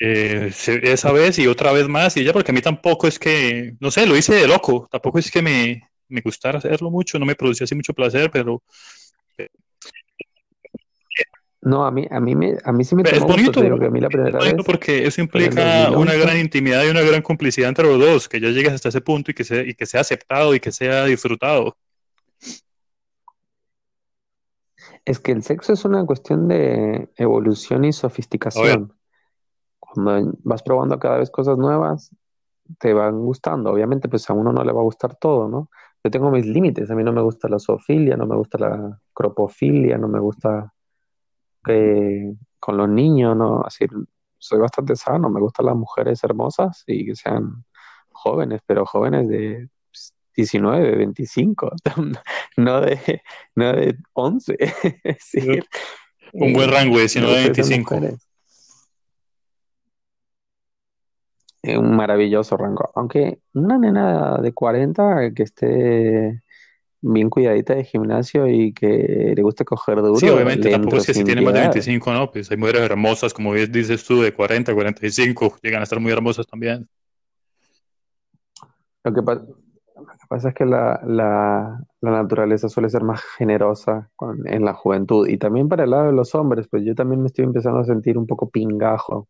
Eh, 0.00 0.52
esa 0.82 1.12
vez 1.12 1.38
y 1.38 1.46
otra 1.48 1.72
vez 1.72 1.88
más, 1.88 2.16
y 2.16 2.24
ya 2.24 2.32
porque 2.32 2.52
a 2.52 2.54
mí 2.54 2.60
tampoco 2.60 3.08
es 3.08 3.18
que, 3.18 3.74
no 3.80 3.90
sé, 3.90 4.06
lo 4.06 4.16
hice 4.16 4.34
de 4.34 4.48
loco. 4.48 4.88
Tampoco 4.90 5.18
es 5.18 5.30
que 5.30 5.42
me, 5.42 5.82
me 6.08 6.20
gustara 6.20 6.58
hacerlo 6.58 6.90
mucho, 6.90 7.18
no 7.18 7.26
me 7.26 7.34
producía 7.34 7.64
así 7.64 7.74
mucho 7.74 7.92
placer, 7.92 8.30
pero 8.30 8.62
no, 11.60 11.84
a 11.84 11.90
mí, 11.90 12.06
a 12.08 12.20
mí, 12.20 12.36
me, 12.36 12.56
a 12.62 12.72
mí 12.72 12.84
sí 12.84 12.94
me 12.94 13.02
Es 13.02 13.20
bonito, 13.20 13.60
a 13.60 13.90
mí 13.90 14.00
la 14.00 14.08
primera 14.08 14.38
vez, 14.38 14.54
porque 14.64 15.06
eso 15.06 15.20
implica 15.20 15.90
una 15.90 16.14
gran 16.14 16.38
intimidad 16.38 16.84
y 16.84 16.90
una 16.90 17.02
gran 17.02 17.20
complicidad 17.20 17.68
entre 17.68 17.86
los 17.86 17.98
dos, 17.98 18.28
que 18.28 18.40
ya 18.40 18.50
llegues 18.50 18.72
hasta 18.72 18.90
ese 18.90 19.00
punto 19.00 19.32
y 19.32 19.34
que 19.34 19.42
sea, 19.42 19.62
y 19.62 19.74
que 19.74 19.84
sea 19.84 20.02
aceptado 20.02 20.54
y 20.54 20.60
que 20.60 20.70
sea 20.70 21.04
disfrutado. 21.06 21.76
Es 25.04 25.18
que 25.18 25.32
el 25.32 25.42
sexo 25.42 25.72
es 25.72 25.84
una 25.84 26.04
cuestión 26.06 26.46
de 26.46 27.08
evolución 27.16 27.84
y 27.84 27.92
sofisticación. 27.92 28.92
Cuando 29.80 30.32
vas 30.44 30.62
probando 30.62 30.98
cada 30.98 31.18
vez 31.18 31.30
cosas 31.30 31.58
nuevas, 31.58 32.14
te 32.78 32.92
van 32.92 33.18
gustando. 33.18 33.72
Obviamente, 33.72 34.08
pues 34.08 34.28
a 34.30 34.34
uno 34.34 34.52
no 34.52 34.62
le 34.62 34.72
va 34.72 34.80
a 34.80 34.84
gustar 34.84 35.16
todo, 35.16 35.48
¿no? 35.48 35.70
Yo 36.04 36.10
tengo 36.10 36.30
mis 36.30 36.46
límites. 36.46 36.90
A 36.90 36.94
mí 36.94 37.02
no 37.02 37.12
me 37.12 37.22
gusta 37.22 37.48
la 37.48 37.58
zoofilia, 37.58 38.16
no 38.16 38.26
me 38.26 38.36
gusta 38.36 38.58
la 38.58 39.00
cropofilia, 39.12 39.98
no 39.98 40.08
me 40.08 40.20
gusta 40.20 40.72
con 42.58 42.76
los 42.76 42.88
niños, 42.88 43.36
¿no? 43.36 43.62
Así, 43.62 43.86
soy 44.38 44.58
bastante 44.58 44.96
sano, 44.96 45.28
me 45.30 45.40
gustan 45.40 45.66
las 45.66 45.76
mujeres 45.76 46.22
hermosas 46.24 46.84
y 46.86 47.06
que 47.06 47.16
sean 47.16 47.64
jóvenes, 48.10 48.60
pero 48.66 48.86
jóvenes 48.86 49.28
de 49.28 49.68
19, 50.36 50.96
25, 50.96 51.72
no 52.56 52.80
de, 52.80 53.22
no 53.54 53.72
de 53.72 53.96
11. 54.12 54.56
Un 56.32 56.52
buen 56.52 56.70
rango 56.70 56.96
de 56.96 57.02
19 57.02 57.38
a 57.38 57.42
25. 57.42 57.96
Un 61.64 61.96
maravilloso 61.96 62.56
rango. 62.56 62.90
Aunque 62.94 63.40
una 63.54 63.78
nena 63.78 64.38
de 64.38 64.52
40 64.52 65.32
que 65.34 65.42
esté 65.42 66.42
bien 67.00 67.30
cuidadita 67.30 67.74
de 67.74 67.84
gimnasio 67.84 68.48
y 68.48 68.72
que 68.72 69.32
le 69.36 69.42
gusta 69.42 69.64
coger 69.64 69.96
duro. 69.96 70.16
Sí, 70.16 70.28
obviamente, 70.28 70.70
tampoco 70.70 70.96
es 70.96 71.06
que 71.06 71.14
si 71.14 71.24
tiene 71.24 71.42
más 71.42 71.54
de 71.54 71.60
25, 71.60 72.12
¿no? 72.12 72.30
Pues 72.30 72.50
hay 72.50 72.56
mujeres 72.56 72.82
hermosas, 72.82 73.32
como 73.32 73.54
dices 73.54 74.04
tú, 74.04 74.22
de 74.22 74.32
40, 74.32 74.74
45, 74.74 75.58
llegan 75.62 75.80
a 75.80 75.84
estar 75.84 76.00
muy 76.00 76.12
hermosas 76.12 76.46
también. 76.46 76.88
Lo 79.04 79.14
que, 79.14 79.22
pasa 80.28 80.48
es 80.48 80.54
que 80.54 80.66
la, 80.66 81.00
la, 81.06 81.80
naturaleza 82.00 82.68
suele 82.68 82.90
ser 82.90 83.02
más 83.02 83.22
generosa 83.38 84.10
en 84.44 84.64
la 84.64 84.74
juventud 84.74 85.26
y 85.28 85.38
también 85.38 85.68
para 85.68 85.84
el 85.84 85.90
lado 85.90 86.06
de 86.06 86.12
los 86.12 86.34
hombres, 86.34 86.66
pues 86.68 86.84
yo 86.84 86.94
también 86.94 87.22
me 87.22 87.28
estoy 87.28 87.44
empezando 87.44 87.78
a 87.78 87.84
sentir 87.84 88.18
un 88.18 88.26
poco 88.26 88.50
pingajo 88.50 89.28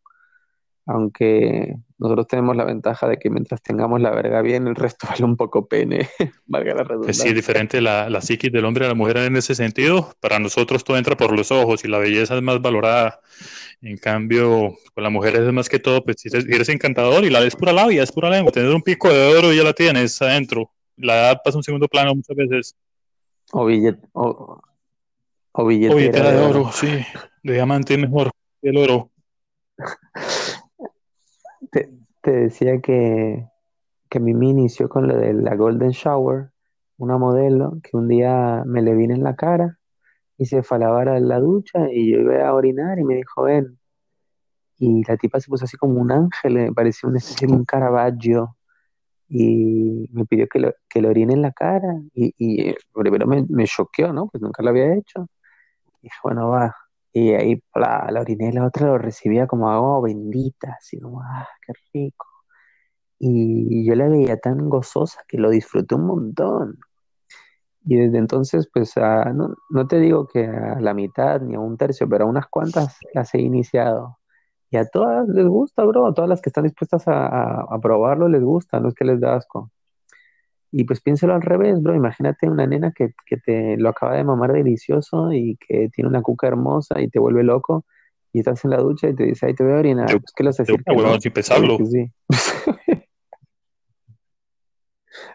aunque 0.89 1.77
nosotros 1.99 2.27
tenemos 2.27 2.57
la 2.57 2.65
ventaja 2.65 3.07
de 3.07 3.19
que 3.19 3.29
mientras 3.29 3.63
tengamos 3.63 4.01
la 4.01 4.11
verga 4.11 4.41
bien, 4.41 4.67
el 4.67 4.75
resto 4.75 5.07
vale 5.11 5.25
un 5.25 5.37
poco 5.37 5.69
pene, 5.69 6.09
valga 6.47 6.75
la 6.75 6.83
redundancia. 6.83 7.25
Sí, 7.25 7.35
diferente 7.35 7.81
la, 7.81 8.09
la 8.09 8.23
psiquis 8.23 8.51
del 8.51 8.65
hombre 8.65 8.87
a 8.87 8.89
la 8.89 8.95
mujer 8.95 9.19
en 9.19 9.37
ese 9.37 9.55
sentido. 9.55 10.15
Para 10.19 10.39
nosotros 10.39 10.83
todo 10.83 10.97
entra 10.97 11.17
por 11.17 11.37
los 11.37 11.53
ojos 11.53 11.85
y 11.85 11.89
la 11.89 11.99
belleza 11.99 12.37
es 12.37 12.43
más 12.43 12.61
valorada. 12.63 13.21
En 13.83 13.99
cambio, 13.99 14.77
con 14.95 15.05
la 15.05 15.11
mujer 15.11 15.37
es 15.37 15.53
más 15.53 15.69
que 15.69 15.79
todo, 15.79 16.03
pues 16.03 16.17
eres, 16.25 16.69
encantador 16.69 17.25
y 17.25 17.31
la 17.31 17.45
es 17.45 17.55
pura 17.55 17.73
labia, 17.73 18.03
es 18.03 18.11
pura 18.11 18.31
lengua. 18.31 18.51
Tener 18.51 18.75
un 18.75 18.83
pico 18.83 19.09
de 19.13 19.37
oro 19.37 19.53
y 19.53 19.59
ya 19.59 19.63
la 19.63 19.75
tienes 19.75 20.21
adentro. 20.23 20.73
La 20.97 21.15
edad 21.15 21.41
pasa 21.45 21.59
un 21.59 21.63
segundo 21.63 21.87
plano 21.87 22.15
muchas 22.15 22.35
veces. 22.35 22.77
O, 23.53 23.67
billet, 23.67 23.97
o, 24.13 24.61
o 25.53 25.67
billetera, 25.67 26.33
de, 26.33 26.39
oro, 26.39 26.71
sí. 26.73 26.89
De 27.43 27.53
diamante 27.53 27.97
mejor 27.97 28.31
que 28.61 28.71
el 28.71 28.79
oro. 28.79 29.11
te, 31.71 31.91
decía 32.23 32.81
que, 32.81 33.47
que 34.09 34.21
Mimi 34.21 34.51
inició 34.51 34.89
con 34.89 35.09
lo 35.09 35.17
de 35.17 35.33
la 35.33 35.57
Golden 35.57 35.91
Shower, 35.91 36.51
una 36.99 37.19
modelo 37.19 37.79
que 37.83 37.97
un 37.97 38.09
día 38.09 38.63
me 38.67 38.83
le 38.83 38.95
vine 38.95 39.15
en 39.15 39.23
la 39.23 39.37
cara 39.37 39.79
y 40.37 40.47
se 40.47 40.63
fue 40.63 40.77
a 40.85 41.21
la 41.21 41.41
ducha 41.41 41.91
y 41.91 42.13
yo 42.13 42.21
iba 42.21 42.47
a 42.47 42.55
orinar 42.55 42.99
y 42.99 43.05
me 43.05 43.17
dijo, 43.17 43.43
ven. 43.43 43.79
Y 44.79 45.03
la 45.05 45.17
tipa 45.17 45.41
se 45.41 45.49
puso 45.49 45.65
así 45.65 45.77
como 45.77 46.01
un 46.01 46.13
ángel, 46.13 46.55
me 46.55 46.73
parecía 46.73 47.09
una 47.09 47.21
un 47.49 47.65
caravaggio 47.65 48.57
y 49.29 50.09
me 50.13 50.25
pidió 50.27 50.47
que 50.49 50.61
lo, 50.61 50.73
que 50.89 51.03
lo 51.03 51.11
orine 51.11 51.35
en 51.35 51.43
la 51.43 51.53
cara 51.53 52.01
y, 52.15 52.33
y 52.39 52.75
primero 52.95 53.27
me, 53.27 53.45
me 53.49 53.67
choqueó, 53.67 54.13
¿no? 54.13 54.29
Pues 54.29 54.41
nunca 54.43 54.63
lo 54.63 54.71
había 54.71 54.95
hecho. 54.95 55.29
Y 56.01 56.05
dije, 56.05 56.17
bueno, 56.23 56.49
va, 56.51 56.75
y 57.19 57.35
ahí 57.35 57.63
la, 57.75 58.09
la 58.11 58.21
oriné 58.21 58.53
la 58.53 58.67
otra 58.67 58.87
lo 58.87 58.99
recibía 58.99 59.47
como 59.47 59.71
agua 59.71 60.01
bendita, 60.03 60.77
así 60.79 61.01
como, 61.01 61.21
ah, 61.23 61.47
qué 61.67 61.73
rico. 61.95 62.27
Y 63.19 63.87
yo 63.87 63.95
la 63.97 64.09
veía 64.09 64.39
tan 64.39 64.69
gozosa 64.69 65.23
que 65.29 65.39
lo 65.39 65.51
disfruté 65.51 65.95
un 65.97 66.07
montón. 66.07 66.79
Y 67.85 67.97
desde 67.97 68.19
entonces, 68.19 68.69
pues, 68.73 68.95
no, 68.97 69.55
no, 69.71 69.87
te 69.89 69.99
digo 69.99 70.27
que 70.29 70.47
a 70.47 70.81
la 70.81 70.95
mitad 70.95 71.41
ni 71.41 71.55
a 71.55 71.61
un 71.61 71.77
tercio, 71.77 72.09
pero 72.09 72.25
a 72.25 72.29
unas 72.29 72.47
cuantas 72.49 72.99
las 73.15 73.35
he 73.35 73.41
iniciado. 73.41 74.19
Y 74.71 74.77
a 74.77 74.87
todas 74.87 75.29
les 75.29 75.47
gusta, 75.47 75.85
bro. 75.85 76.07
A 76.07 76.15
todas 76.15 76.29
las 76.29 76.43
que 76.43 76.51
están 76.51 76.65
dispuestas 76.65 77.09
a, 77.09 77.63
a, 77.63 77.81
probarlo 77.81 78.29
les 78.29 78.43
gusta, 78.43 78.81
no 78.81 78.89
es 78.91 78.95
que 78.95 79.05
les 79.05 79.21
da 79.21 79.37
asco. 79.37 79.71
Y 80.71 80.85
pues 80.85 81.01
piénselo 81.01 81.35
al 81.35 81.41
revés, 81.43 81.81
bro. 81.83 81.95
Imagínate 81.95 82.47
una 82.49 82.67
nena 82.67 82.93
que, 82.93 83.15
que 83.27 83.37
te 83.39 83.77
lo 83.79 83.89
acaba 83.89 84.17
de 84.17 84.25
mamar 84.25 84.53
delicioso 84.53 85.33
y 85.33 85.57
que 85.67 85.89
tiene 85.95 86.09
una 86.11 86.21
cuca 86.23 86.47
hermosa 86.47 87.01
y 87.01 87.09
te 87.09 87.19
vuelve 87.19 87.43
loco 87.43 87.85
y 88.33 88.41
estás 88.41 88.63
en 88.65 88.71
la 88.73 88.77
ducha 88.79 89.09
y 89.09 89.15
te 89.15 89.25
dice, 89.25 89.47
ay, 89.47 89.55
te 89.55 89.65
voy 89.65 89.73
a 89.73 89.77
orinar. 89.77 90.11
Yo- 90.11 90.21
Pues, 90.21 90.33
¿qué 90.37 90.43
le 90.43 90.49
vas 90.51 90.61
a 90.61 90.63
decir? 90.65 90.77
Yo, 90.79 90.85
que 90.85 90.93
huevón, 90.99 91.15
no? 91.15 91.21
sin 91.21 91.33
pensarlo. 91.33 91.77
Claro 91.79 91.79
que 91.79 91.87
sí. 91.87 92.13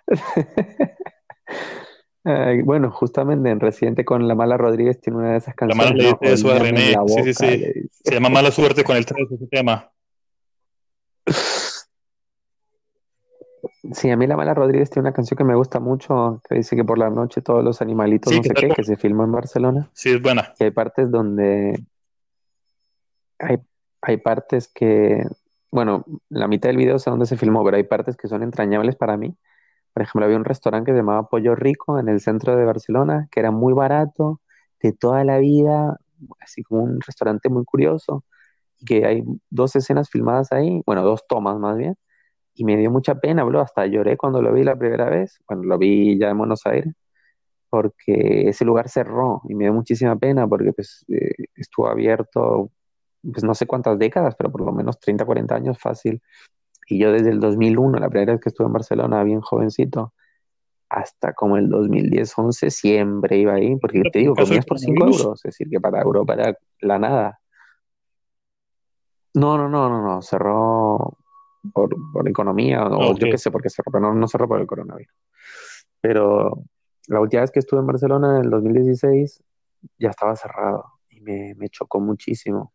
Bueno, 2.63 2.89
justamente 2.91 3.49
en 3.49 3.59
Residente 3.59 4.05
con 4.05 4.27
La 4.29 4.35
Mala 4.35 4.55
Rodríguez 4.55 5.01
tiene 5.01 5.17
una 5.19 5.31
de 5.31 5.37
esas 5.39 5.55
La 5.59 5.67
canciones. 5.75 6.43
mala 6.43 6.59
René. 6.59 6.91
la 6.91 7.03
Sí, 7.05 7.13
sí, 7.15 7.19
boca, 7.19 7.33
sí. 7.33 7.57
le 7.57 7.73
dice. 7.73 7.89
Se 8.05 8.13
llama 8.13 8.29
Mala 8.29 8.49
Suerte 8.51 8.83
con 8.85 8.95
el 8.95 9.05
3, 9.05 9.29
ese 9.31 9.47
tema. 9.47 9.91
Sí, 13.93 14.09
a 14.09 14.17
mí 14.17 14.27
La 14.27 14.35
Mala 14.35 14.53
Rodríguez 14.53 14.89
tiene 14.89 15.07
una 15.07 15.13
canción 15.13 15.37
que 15.37 15.43
me 15.43 15.55
gusta 15.55 15.79
mucho, 15.79 16.41
que 16.47 16.55
dice 16.55 16.75
que 16.75 16.83
por 16.83 16.97
la 16.97 17.09
noche 17.09 17.41
todos 17.41 17.63
los 17.63 17.81
animalitos, 17.81 18.31
Sí, 18.31 18.37
no 18.37 18.43
sé 18.43 18.53
qué, 18.53 18.69
que 18.69 18.83
se 18.83 18.97
filmó 18.97 19.23
en 19.23 19.31
Barcelona. 19.31 19.89
Sí, 19.93 20.09
es 20.09 20.21
buena. 20.21 20.53
Y 20.59 20.65
hay 20.65 20.71
partes 20.71 21.09
donde 21.09 21.81
hay, 23.39 23.57
hay 24.01 24.17
partes 24.17 24.67
que, 24.67 25.25
bueno, 25.71 26.05
la 26.29 26.47
mitad 26.47 26.69
del 26.69 26.77
video 26.77 26.99
sé 26.99 27.09
dónde 27.09 27.25
se 27.25 27.37
filmó, 27.37 27.63
pero 27.63 27.77
hay 27.77 27.83
partes 27.83 28.17
que 28.17 28.27
son 28.27 28.43
entrañables 28.43 28.95
para 28.95 29.17
mí. 29.17 29.35
Por 29.93 30.03
ejemplo, 30.03 30.25
había 30.25 30.37
un 30.37 30.45
restaurante 30.45 30.91
que 30.91 30.95
se 30.95 31.01
llamaba 31.01 31.27
Pollo 31.29 31.55
Rico 31.55 31.99
en 31.99 32.09
el 32.09 32.19
centro 32.19 32.55
de 32.55 32.65
Barcelona, 32.65 33.27
que 33.31 33.39
era 33.39 33.51
muy 33.51 33.73
barato, 33.73 34.41
de 34.81 34.91
toda 34.91 35.23
la 35.23 35.37
vida, 35.37 35.97
así 36.39 36.63
como 36.63 36.83
un 36.83 36.99
restaurante 36.99 37.49
muy 37.49 37.63
curioso, 37.63 38.23
y 38.79 38.85
que 38.85 39.05
hay 39.05 39.23
dos 39.49 39.75
escenas 39.75 40.09
filmadas 40.09 40.51
ahí, 40.51 40.81
bueno, 40.85 41.03
dos 41.03 41.25
tomas 41.27 41.57
más 41.59 41.77
bien, 41.77 41.95
y 42.55 42.63
me 42.65 42.77
dio 42.77 42.91
mucha 42.91 43.15
pena, 43.15 43.43
bro, 43.43 43.61
hasta 43.61 43.85
lloré 43.85 44.17
cuando 44.17 44.41
lo 44.41 44.53
vi 44.53 44.63
la 44.63 44.75
primera 44.75 45.09
vez, 45.09 45.39
bueno, 45.47 45.63
lo 45.63 45.77
vi 45.77 46.17
ya 46.19 46.29
en 46.29 46.37
Buenos 46.37 46.65
Aires, 46.65 46.93
porque 47.69 48.49
ese 48.49 48.65
lugar 48.65 48.89
cerró 48.89 49.41
y 49.49 49.55
me 49.55 49.65
dio 49.65 49.73
muchísima 49.73 50.15
pena 50.15 50.47
porque 50.47 50.73
pues 50.73 51.05
eh, 51.09 51.45
estuvo 51.55 51.87
abierto, 51.87 52.69
pues 53.23 53.43
no 53.43 53.55
sé 53.55 53.65
cuántas 53.65 53.97
décadas, 53.97 54.35
pero 54.37 54.51
por 54.51 54.61
lo 54.61 54.71
menos 54.71 54.99
30, 54.99 55.25
40 55.25 55.55
años 55.55 55.79
fácil. 55.79 56.21
Y 56.87 56.99
yo 56.99 57.11
desde 57.11 57.29
el 57.29 57.39
2001, 57.39 57.97
la 57.97 58.09
primera 58.09 58.33
vez 58.33 58.41
que 58.41 58.49
estuve 58.49 58.67
en 58.67 58.73
Barcelona, 58.73 59.23
bien 59.23 59.41
jovencito, 59.41 60.13
hasta 60.89 61.33
como 61.33 61.57
el 61.57 61.69
2010, 61.69 62.37
11, 62.37 62.69
siempre 62.69 63.37
iba 63.37 63.53
ahí, 63.53 63.75
porque 63.77 64.01
¿Por 64.01 64.11
te 64.11 64.19
digo, 64.19 64.35
comías 64.35 64.65
por 64.65 64.77
5 64.77 64.93
coronavirus? 64.93 65.21
euros, 65.21 65.45
es 65.45 65.49
decir, 65.49 65.69
que 65.69 65.79
para 65.79 66.01
Europa 66.01 66.33
era 66.35 66.57
la 66.81 66.99
nada. 66.99 67.39
No, 69.33 69.57
no, 69.57 69.67
no, 69.67 69.89
no, 69.89 70.03
no, 70.03 70.21
cerró 70.21 71.17
por, 71.71 71.95
por 72.11 72.27
economía, 72.27 72.85
o 72.85 73.15
yo 73.17 73.27
qué 73.29 73.37
sé 73.37 73.51
por 73.51 73.61
qué 73.61 73.69
cerró, 73.69 73.91
pero 73.91 74.01
no, 74.01 74.13
no 74.13 74.27
cerró 74.27 74.47
por 74.47 74.59
el 74.59 74.67
coronavirus. 74.67 75.15
Pero 76.01 76.63
la 77.07 77.19
última 77.21 77.41
vez 77.41 77.51
que 77.51 77.59
estuve 77.59 77.79
en 77.79 77.87
Barcelona, 77.87 78.37
en 78.37 78.45
el 78.45 78.49
2016, 78.49 79.43
ya 79.97 80.09
estaba 80.09 80.35
cerrado 80.35 80.85
y 81.09 81.21
me, 81.21 81.55
me 81.55 81.69
chocó 81.69 81.99
muchísimo, 81.99 82.73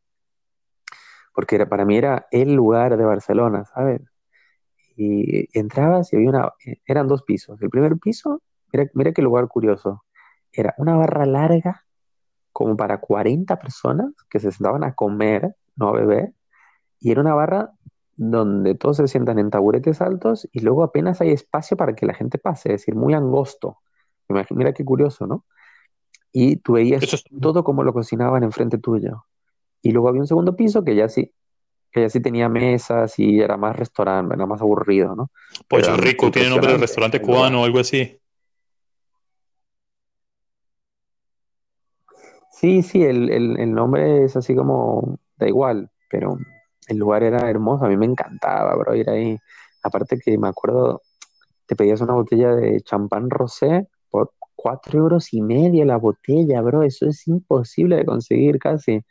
porque 1.34 1.56
era, 1.56 1.68
para 1.68 1.84
mí 1.84 1.96
era 1.96 2.26
el 2.30 2.54
lugar 2.54 2.96
de 2.96 3.04
Barcelona, 3.04 3.64
¿sabes? 3.64 4.02
Y 4.96 5.46
entrabas 5.58 6.12
y 6.12 6.16
había 6.16 6.30
una, 6.30 6.52
eran 6.86 7.06
dos 7.06 7.22
pisos. 7.22 7.60
El 7.62 7.70
primer 7.70 7.96
piso, 7.98 8.42
mira, 8.72 8.90
mira 8.94 9.12
qué 9.12 9.22
lugar 9.22 9.46
curioso, 9.46 10.04
era 10.52 10.74
una 10.78 10.96
barra 10.96 11.26
larga 11.26 11.84
como 12.52 12.76
para 12.76 12.98
40 12.98 13.58
personas 13.58 14.12
que 14.28 14.40
se 14.40 14.50
sentaban 14.50 14.82
a 14.82 14.94
comer, 14.94 15.54
no 15.76 15.88
a 15.88 15.92
beber, 15.92 16.34
y 16.98 17.12
era 17.12 17.20
una 17.20 17.34
barra 17.34 17.70
donde 18.18 18.74
todos 18.74 18.96
se 18.96 19.06
sientan 19.08 19.38
en 19.38 19.48
taburetes 19.48 20.00
altos 20.00 20.48
y 20.52 20.58
luego 20.60 20.82
apenas 20.82 21.20
hay 21.20 21.30
espacio 21.30 21.76
para 21.76 21.94
que 21.94 22.04
la 22.04 22.14
gente 22.14 22.36
pase, 22.36 22.70
es 22.74 22.80
decir, 22.80 22.96
muy 22.96 23.14
angosto. 23.14 23.78
Imag- 24.28 24.48
Mira 24.50 24.72
qué 24.74 24.84
curioso, 24.84 25.26
¿no? 25.28 25.44
Y 26.32 26.56
tú 26.56 26.72
veías 26.74 27.02
Eso 27.04 27.14
es- 27.16 27.24
todo 27.40 27.62
como 27.62 27.84
lo 27.84 27.92
cocinaban 27.92 28.42
enfrente 28.42 28.76
tuyo. 28.78 29.24
Y 29.82 29.92
luego 29.92 30.08
había 30.08 30.20
un 30.20 30.26
segundo 30.26 30.56
piso 30.56 30.82
que 30.82 30.96
ya 30.96 31.08
sí, 31.08 31.32
que 31.92 32.00
ya 32.02 32.08
sí 32.10 32.20
tenía 32.20 32.48
mesas 32.48 33.16
y 33.20 33.40
era 33.40 33.56
más 33.56 33.76
restaurante, 33.76 34.34
era 34.34 34.46
más 34.46 34.60
aburrido, 34.60 35.14
¿no? 35.14 35.30
Pollo 35.68 35.86
Pero 35.86 35.96
Rico 35.98 36.30
tiene 36.32 36.50
nombre 36.50 36.72
de 36.72 36.78
restaurante 36.78 37.22
cubano 37.22 37.62
o 37.62 37.64
algo 37.64 37.78
así. 37.78 38.18
Sí, 42.50 42.82
sí, 42.82 43.04
el, 43.04 43.30
el, 43.30 43.60
el 43.60 43.72
nombre 43.72 44.24
es 44.24 44.36
así 44.36 44.56
como, 44.56 45.18
da 45.36 45.46
igual, 45.46 45.90
pero 46.10 46.36
el 46.88 46.96
lugar 46.98 47.22
era 47.22 47.48
hermoso, 47.50 47.84
a 47.84 47.88
mí 47.88 47.96
me 47.96 48.06
encantaba, 48.06 48.74
bro, 48.76 48.94
ir 48.94 49.08
ahí. 49.10 49.38
Aparte 49.82 50.18
que 50.18 50.36
me 50.38 50.48
acuerdo, 50.48 51.02
te 51.66 51.76
pedías 51.76 52.00
una 52.00 52.14
botella 52.14 52.54
de 52.54 52.80
champán 52.80 53.30
rosé 53.30 53.86
por 54.10 54.32
cuatro 54.56 54.98
euros 54.98 55.32
y 55.32 55.40
medio 55.42 55.84
la 55.84 55.96
botella, 55.98 56.60
bro, 56.62 56.82
eso 56.82 57.06
es 57.06 57.26
imposible 57.28 57.96
de 57.96 58.04
conseguir 58.04 58.58
casi. 58.58 59.04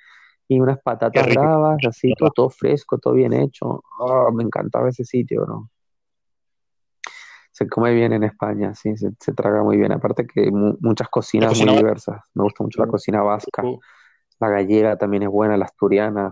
Y 0.50 0.60
unas 0.60 0.80
patatas 0.82 1.28
bravas, 1.30 1.78
así, 1.88 2.14
todo, 2.18 2.32
todo 2.32 2.50
fresco, 2.50 2.98
todo 2.98 3.14
bien 3.14 3.34
hecho. 3.34 3.84
Oh, 4.00 4.32
me 4.32 4.44
encantaba 4.44 4.90
ese 4.90 5.04
sitio, 5.04 5.44
bro. 5.46 5.70
Se 7.52 7.68
come 7.68 7.94
bien 7.94 8.14
en 8.14 8.24
España, 8.24 8.74
sí, 8.76 8.96
se, 8.98 9.10
se 9.20 9.34
traga 9.34 9.64
muy 9.64 9.78
bien. 9.78 9.92
Aparte 9.92 10.28
que 10.28 10.52
mu- 10.52 10.78
muchas 10.80 11.10
cocinas 11.10 11.50
cocina 11.50 11.72
muy 11.72 11.82
diversas. 11.82 12.22
Me 12.36 12.44
gusta 12.44 12.64
mucho 12.64 12.80
la 12.82 12.86
Sí. 12.86 12.92
cocina 12.92 13.22
vasca. 13.24 13.64
Uh, 13.64 13.80
La 14.40 14.50
gallega 14.50 14.96
también 14.98 15.24
es 15.24 15.30
buena, 15.30 15.58
la 15.58 15.66
asturiana. 15.66 16.32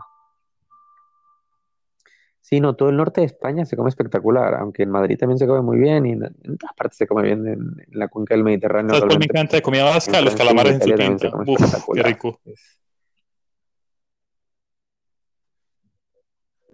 Sí, 2.48 2.60
no, 2.60 2.76
todo 2.76 2.90
el 2.90 2.98
norte 2.98 3.22
de 3.22 3.26
España 3.26 3.66
se 3.66 3.76
come 3.76 3.90
espectacular, 3.90 4.54
aunque 4.54 4.84
en 4.84 4.92
Madrid 4.92 5.18
también 5.18 5.40
se 5.40 5.48
come 5.48 5.62
muy 5.62 5.80
bien 5.80 6.06
y 6.06 6.12
en, 6.12 6.26
en 6.26 6.58
todas 6.60 6.76
partes 6.76 6.96
se 6.96 7.08
come 7.08 7.24
bien 7.24 7.40
en, 7.48 7.54
en 7.56 8.00
la 8.00 8.08
cuenca 8.08 8.36
del 8.36 8.44
Mediterráneo. 8.44 8.94
¿Sabes 8.94 9.06
cuál 9.06 9.18
me 9.18 9.26
encanta 9.26 9.56
de 9.58 9.64
comida 9.64 9.84
vasca? 9.86 10.22
Los 10.22 10.36
calamares 10.36 10.80
en 10.80 10.96
su 11.18 11.28
Uf, 11.48 11.86
qué 11.96 12.04
rico. 12.04 12.40
Es- 12.46 12.80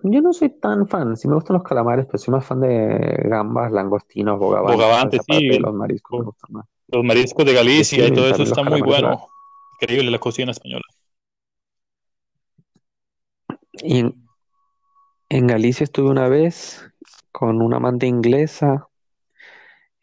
Yo 0.03 0.21
no 0.21 0.33
soy 0.33 0.49
tan 0.59 0.89
fan, 0.89 1.15
sí 1.15 1.29
me 1.29 1.35
gustan 1.35 1.53
los 1.53 1.63
calamares, 1.63 2.05
pero 2.05 2.17
soy 2.17 2.33
más 2.33 2.45
fan 2.45 2.59
de 2.59 3.21
gambas, 3.29 3.71
langostinos, 3.71 4.37
bogavantes, 4.39 4.75
toda 4.75 4.83
Bogavante, 4.83 5.17
esa 5.19 5.23
parte 5.23 5.45
de 5.47 5.53
sí. 5.53 5.59
los 5.59 5.73
mariscos 5.73 6.19
me 6.19 6.25
gustan 6.25 6.51
más. 6.51 6.65
Los 6.89 7.03
mariscos 7.05 7.45
de 7.45 7.53
Galicia 7.53 8.05
Sí, 8.07 8.11
y 8.11 8.13
todo 8.13 8.27
eso 8.27 8.43
está 8.43 8.61
muy 8.61 8.81
bueno. 8.81 9.25
Increíble 9.79 10.11
la 10.11 10.19
cocina 10.19 10.51
española. 10.51 10.83
Y 13.83 14.03
en, 15.37 15.47
Galicia 15.47 15.83
estuve 15.83 16.09
una 16.09 16.27
vez 16.29 16.85
con 17.31 17.61
una 17.61 17.77
amante 17.77 18.07
inglesa 18.07 18.87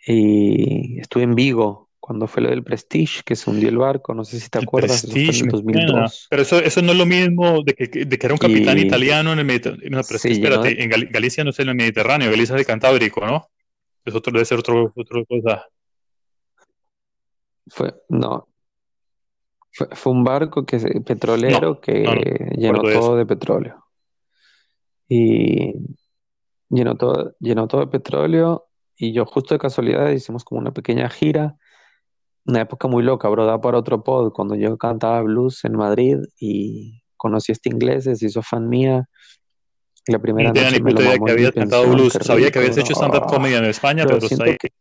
y 0.07 0.99
estuve 1.01 1.25
en 1.25 1.35
Vigo 1.35 1.89
cuando 2.01 2.27
fue 2.27 2.43
lo 2.43 2.49
del 2.49 2.65
Prestige, 2.65 3.23
que 3.23 3.37
se 3.37 3.51
hundió 3.51 3.69
el 3.69 3.77
barco, 3.77 4.15
no 4.15 4.25
sé 4.25 4.41
si 4.41 4.49
te 4.49 4.59
El 4.59 4.65
acuerdas, 4.65 5.05
eso 5.05 5.09
fue 5.09 5.19
en 5.19 5.27
Prestige, 5.27 5.41
el 5.41 5.47
me 5.47 5.51
suena. 5.73 6.01
2002. 6.01 6.27
Pero 6.31 6.43
eso, 6.43 6.59
eso 6.59 6.83
no 6.83 6.93
es 6.93 6.99
lo 6.99 7.05
mismo 7.05 7.63
de 7.63 7.75
que, 7.75 7.87
de 8.07 8.19
que 8.19 8.27
era 8.27 8.35
un 8.35 8.39
capitán 8.39 8.79
Y- 8.79 8.83
italiano 8.83 9.33
en 9.33 9.41
el 9.41 9.45
Mediterráneo. 9.45 9.91
No, 9.91 10.01
pero 10.03 10.19
Sí, 10.19 10.29
espérate, 10.31 10.83
en 10.83 10.91
Gal- 10.91 11.09
Galicia 11.11 11.45
no 11.45 11.51
es 11.51 11.59
en 11.59 11.69
el 11.69 11.75
Mediterráneo, 11.75 12.31
Galicia 12.31 12.55
es 12.55 12.61
el 12.61 12.67
Cantábrico, 12.67 13.27
¿no? 13.27 13.47
Es 14.05 14.15
otro, 14.15 14.33
debe 14.33 14.47
ser 14.47 14.59
otro, 14.59 14.91
otra 14.97 15.23
cosa. 15.27 15.67
Fue, 17.67 17.95
no, 18.09 18.49
fue, 19.73 19.89
fue 19.93 20.13
un 20.13 20.25
barco 20.25 20.65
que 20.65 20.79
petrolero 21.05 21.81
que 21.81 22.03
no, 22.05 22.15
llenó 22.57 22.81
todo 22.81 23.17
de 23.17 23.27
petróleo. 23.27 23.88
Y 25.09 25.73
llenó 26.69 26.97
todo, 26.97 27.35
llenó 27.41 27.67
todo 27.67 27.81
de 27.83 27.87
petróleo 27.87 28.67
y 28.97 29.13
yo 29.13 29.25
justo 29.25 29.55
de 29.55 29.59
casualidad 29.59 30.11
hicimos 30.11 30.45
como 30.45 30.61
una 30.61 30.73
pequeña 30.73 31.09
gira, 31.09 31.57
una 32.45 32.63
época 32.63 32.89
muy 32.89 33.03
loca, 33.03 33.29
bro, 33.29 33.47
da 33.47 33.61
para 33.61 33.79
otro 33.79 34.03
pod, 34.03 34.33
cuando 34.33 34.55
yo 34.55 34.77
cantaba 34.77 35.23
blues 35.23 35.65
en 35.65 35.77
Madrid 35.77 36.17
y 36.39 37.03
conocí 37.17 37.53
a 37.53 37.55
este 37.55 37.71
inglés, 37.71 38.05
se 38.05 38.27
hizo 38.27 38.43
fan 38.43 38.69
mía. 38.69 39.09
La 40.07 40.19
primera 40.19 40.49
No 40.49 40.55
tenía 40.55 40.71
noche 40.71 40.83
ni 40.83 40.91
puta 40.91 41.03
idea 41.03 41.19
que 41.25 41.31
habías 41.33 41.51
cantado 41.53 41.91
blues. 41.91 42.13
Sabía 42.23 42.51
que 42.51 42.59
habías 42.59 42.79
hecho 42.79 42.95
stand-up 42.95 43.23
Ah. 43.25 43.27
comedy 43.29 43.55
en 43.55 43.65
España, 43.67 44.05
Pero 44.05 44.19
pero 44.21 44.45
ahí 44.45 44.57
que 44.57 44.69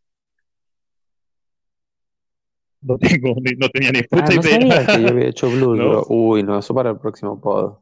no, 2.82 2.98
tengo, 2.98 3.34
ni- 3.40 3.56
no 3.56 3.68
tenía 3.68 3.92
ni 3.92 4.02
puta 4.02 4.24
Ah, 4.28 4.34
no 4.36 4.42
idea. 4.42 4.52
sabía 4.52 4.86
que 4.86 5.02
yo 5.02 5.08
había 5.10 5.28
hecho 5.28 5.50
blues, 5.50 5.78
bro. 5.78 6.04
Uy, 6.08 6.42
no, 6.42 6.58
eso 6.58 6.74
para 6.74 6.90
el 6.90 6.98
próximo 6.98 7.40
pod. 7.40 7.78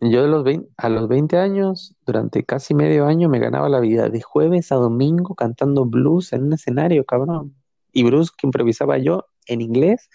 Yo 0.00 0.22
de 0.22 0.28
los 0.28 0.44
20, 0.44 0.68
a 0.76 0.88
los 0.88 1.08
20 1.08 1.38
años, 1.38 1.94
durante 2.04 2.44
casi 2.44 2.74
medio 2.74 3.06
año, 3.06 3.28
me 3.28 3.38
ganaba 3.38 3.68
la 3.68 3.80
vida 3.80 4.08
de 4.08 4.20
jueves 4.20 4.72
a 4.72 4.76
domingo 4.76 5.34
cantando 5.34 5.84
blues 5.84 6.32
en 6.32 6.44
un 6.44 6.52
escenario, 6.52 7.04
cabrón. 7.04 7.54
Y 7.92 8.02
blues 8.02 8.30
que 8.32 8.46
improvisaba 8.46 8.98
yo 8.98 9.26
en 9.46 9.60
inglés 9.60 10.10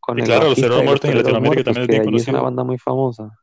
con 0.00 0.18
Y 0.18 0.22
el 0.22 0.26
claro, 0.26 0.48
los 0.50 0.58
los 0.58 0.84
Muertos 0.84 1.10
en 1.10 1.16
Latinoamérica 1.16 1.72
Muertos, 1.72 1.74
también 1.74 2.14
es 2.14 2.22
es 2.22 2.28
una 2.28 2.42
banda 2.42 2.64
muy 2.64 2.78
famosa. 2.78 3.38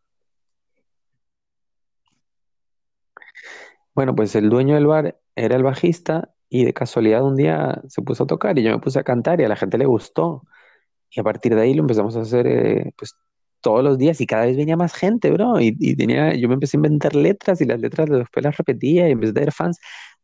Bueno, 3.95 4.15
pues 4.15 4.35
el 4.35 4.49
dueño 4.49 4.75
del 4.75 4.87
bar 4.87 5.19
era 5.35 5.55
el 5.55 5.63
bajista 5.63 6.33
y 6.49 6.65
de 6.65 6.73
casualidad 6.73 7.23
un 7.23 7.35
día 7.35 7.81
se 7.87 8.01
puso 8.01 8.25
a 8.25 8.27
tocar 8.27 8.57
y 8.59 8.63
yo 8.63 8.71
me 8.71 8.79
puse 8.79 8.99
a 8.99 9.03
cantar 9.03 9.41
y 9.41 9.45
a 9.45 9.49
la 9.49 9.55
gente 9.55 9.77
le 9.77 9.85
gustó. 9.85 10.43
Y 11.09 11.19
a 11.19 11.23
partir 11.23 11.55
de 11.55 11.61
ahí 11.61 11.73
lo 11.73 11.81
empezamos 11.81 12.15
a 12.15 12.21
hacer 12.21 12.47
eh, 12.47 12.93
pues 12.97 13.15
todos 13.61 13.83
los 13.83 13.97
días 13.97 14.19
y 14.21 14.25
cada 14.27 14.45
vez 14.45 14.57
venía 14.57 14.75
más 14.77 14.93
gente, 14.93 15.31
bro. 15.31 15.59
Y, 15.59 15.75
y 15.79 15.95
tenía, 15.95 16.33
yo 16.35 16.47
me 16.47 16.55
empecé 16.55 16.77
a 16.77 16.79
inventar 16.79 17.15
letras 17.15 17.61
y 17.61 17.65
las 17.65 17.79
letras 17.79 18.09
después 18.09 18.43
las 18.43 18.57
repetía 18.57 19.07
y 19.07 19.11
empecé 19.11 19.31
a 19.31 19.33
tener 19.35 19.51
fans 19.51 19.79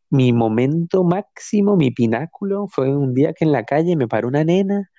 mi 0.10 0.32
momento 0.34 1.04
máximo, 1.04 1.76
mi 1.76 1.92
pináculo, 1.92 2.68
fue 2.70 2.96
un 2.96 3.14
día 3.14 3.34
que 3.34 3.44
en 3.46 3.52
la 3.52 3.64
calle 3.64 3.96
me 3.98 4.08
paró 4.08 4.28
una 4.30 4.44
nena 4.44 4.90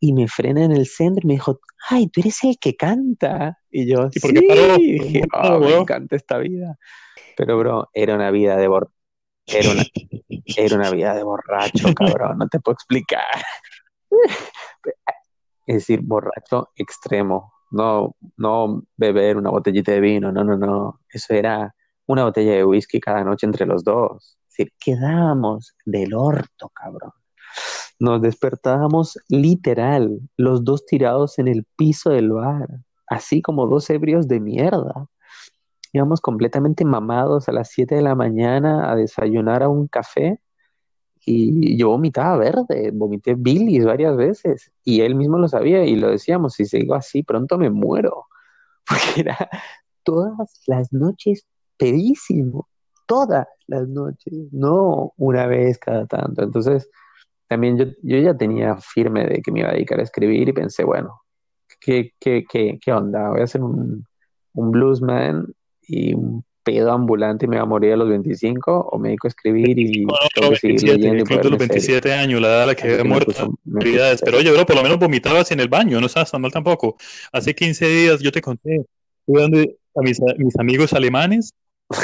y 0.00 0.12
me 0.12 0.26
frena 0.28 0.64
en 0.64 0.72
el 0.72 0.86
centro 0.86 1.20
y 1.22 1.26
me 1.28 1.34
dijo, 1.34 1.60
ay, 1.88 2.08
tú 2.08 2.20
eres 2.20 2.42
el 2.44 2.58
que 2.60 2.74
canta. 2.76 3.58
Y 3.70 3.86
yo, 3.88 4.08
¿Y 4.12 4.18
sí, 4.18 4.20
por 4.20 4.32
qué 4.34 4.42
paró? 4.42 4.76
dije, 4.76 4.98
¿Por 4.98 5.12
qué 5.12 5.22
"Ah, 5.32 5.42
paró, 5.42 5.60
me 5.60 5.66
bro?" 5.68 5.80
encanta 5.82 6.16
esta 6.16 6.38
vida. 6.38 6.76
Pero, 7.36 7.58
bro, 7.58 7.88
era 7.92 8.14
una 8.14 8.30
vida 8.30 8.56
de 8.56 8.68
bor 8.68 8.90
era 9.48 9.70
una, 9.70 9.84
era 10.56 10.74
una 10.76 10.90
vida 10.90 11.14
de 11.14 11.22
borracho, 11.22 11.94
cabrón, 11.94 12.38
no 12.38 12.48
te 12.48 12.58
puedo 12.58 12.74
explicar. 12.74 13.22
Es 15.68 15.74
decir, 15.76 16.00
borracho 16.02 16.68
extremo, 16.76 17.52
no, 17.70 18.16
no 18.36 18.82
beber 18.96 19.36
una 19.36 19.50
botellita 19.50 19.92
de 19.92 20.00
vino, 20.00 20.32
no, 20.32 20.44
no, 20.44 20.56
no. 20.56 21.00
Eso 21.08 21.34
era 21.34 21.74
una 22.06 22.24
botella 22.24 22.52
de 22.52 22.64
whisky 22.64 23.00
cada 23.00 23.24
noche 23.24 23.46
entre 23.46 23.66
los 23.66 23.84
dos. 23.84 24.38
Quedábamos 24.78 25.74
del 25.84 26.14
orto, 26.14 26.70
cabrón. 26.70 27.12
Nos 27.98 28.22
despertábamos 28.22 29.18
literal, 29.28 30.20
los 30.36 30.64
dos 30.64 30.86
tirados 30.86 31.38
en 31.38 31.48
el 31.48 31.64
piso 31.76 32.10
del 32.10 32.32
bar, 32.32 32.68
así 33.06 33.42
como 33.42 33.66
dos 33.66 33.88
ebrios 33.90 34.28
de 34.28 34.40
mierda. 34.40 35.08
Íbamos 35.92 36.20
completamente 36.20 36.84
mamados 36.84 37.48
a 37.48 37.52
las 37.52 37.70
7 37.70 37.94
de 37.94 38.02
la 38.02 38.14
mañana 38.14 38.90
a 38.90 38.96
desayunar 38.96 39.62
a 39.62 39.68
un 39.68 39.88
café 39.88 40.40
y 41.28 41.76
yo 41.76 41.88
vomitaba 41.88 42.36
verde, 42.38 42.92
vomité 42.94 43.34
bilis 43.34 43.84
varias 43.84 44.16
veces 44.16 44.70
y 44.84 45.00
él 45.00 45.16
mismo 45.16 45.38
lo 45.38 45.48
sabía 45.48 45.84
y 45.84 45.96
lo 45.96 46.08
decíamos, 46.08 46.54
si 46.54 46.64
sigo 46.66 46.94
así 46.94 47.24
pronto 47.24 47.58
me 47.58 47.68
muero, 47.68 48.26
porque 48.88 49.22
era 49.22 49.36
todas 50.04 50.62
las 50.66 50.92
noches 50.92 51.44
pedísimo, 51.76 52.68
todas 53.06 53.48
las 53.66 53.88
noches, 53.88 54.32
no 54.52 55.12
una 55.16 55.46
vez 55.48 55.78
cada 55.78 56.06
tanto. 56.06 56.44
Entonces, 56.44 56.88
también 57.48 57.76
yo, 57.76 57.86
yo 58.02 58.18
ya 58.18 58.36
tenía 58.36 58.76
firme 58.76 59.26
de 59.26 59.42
que 59.42 59.50
me 59.50 59.60
iba 59.60 59.70
a 59.70 59.72
dedicar 59.72 59.98
a 59.98 60.04
escribir 60.04 60.48
y 60.48 60.52
pensé, 60.52 60.84
bueno, 60.84 61.22
¿qué, 61.80 62.12
qué, 62.20 62.44
qué, 62.48 62.78
qué 62.80 62.92
onda? 62.92 63.30
Voy 63.30 63.40
a 63.40 63.46
ser 63.48 63.62
un, 63.62 64.06
un 64.54 64.70
bluesman 64.70 65.52
y 65.82 66.14
un 66.14 66.44
pedo 66.66 66.90
ambulante 66.90 67.46
y 67.46 67.48
me 67.48 67.56
va 67.56 67.62
a 67.62 67.66
morir 67.66 67.92
a 67.92 67.96
los 67.96 68.08
25 68.08 68.88
o 68.90 68.98
me 68.98 69.10
dedico 69.10 69.28
a 69.28 69.30
escribir 69.30 69.78
y 69.78 70.04
No, 70.04 70.14
tengo 70.34 70.50
que 70.50 70.56
seguir 70.56 70.80
27, 70.82 70.96
leyendo 70.98 71.16
y 71.16 71.18
los 71.20 71.28
ponerme 71.28 71.58
serio. 71.58 71.58
27 71.58 72.12
años, 72.12 72.40
la 72.40 72.48
edad 72.48 72.62
a 72.64 72.66
la 72.66 72.74
que 72.74 72.88
me 72.88 73.04
muerto. 73.04 73.30
puso- 73.32 73.54
prioridades. 73.78 74.20
Pero 74.24 74.38
oye, 74.38 74.50
bro, 74.50 74.66
por 74.66 74.74
lo 74.76 74.82
menos 74.82 74.98
vomitabas 74.98 75.50
en 75.52 75.60
el 75.60 75.68
baño, 75.68 76.00
no 76.00 76.06
estabas 76.06 76.32
tan 76.32 76.40
mal 76.42 76.50
tampoco. 76.50 76.96
Hace 77.32 77.54
15 77.54 77.86
días 77.88 78.20
yo 78.20 78.32
te 78.32 78.40
conté, 78.40 78.84
fui 79.24 79.40
donde 79.40 79.76
a 79.94 80.00
mis, 80.02 80.20
a 80.20 80.34
mis 80.38 80.58
amigos 80.58 80.92
alemanes 80.92 81.54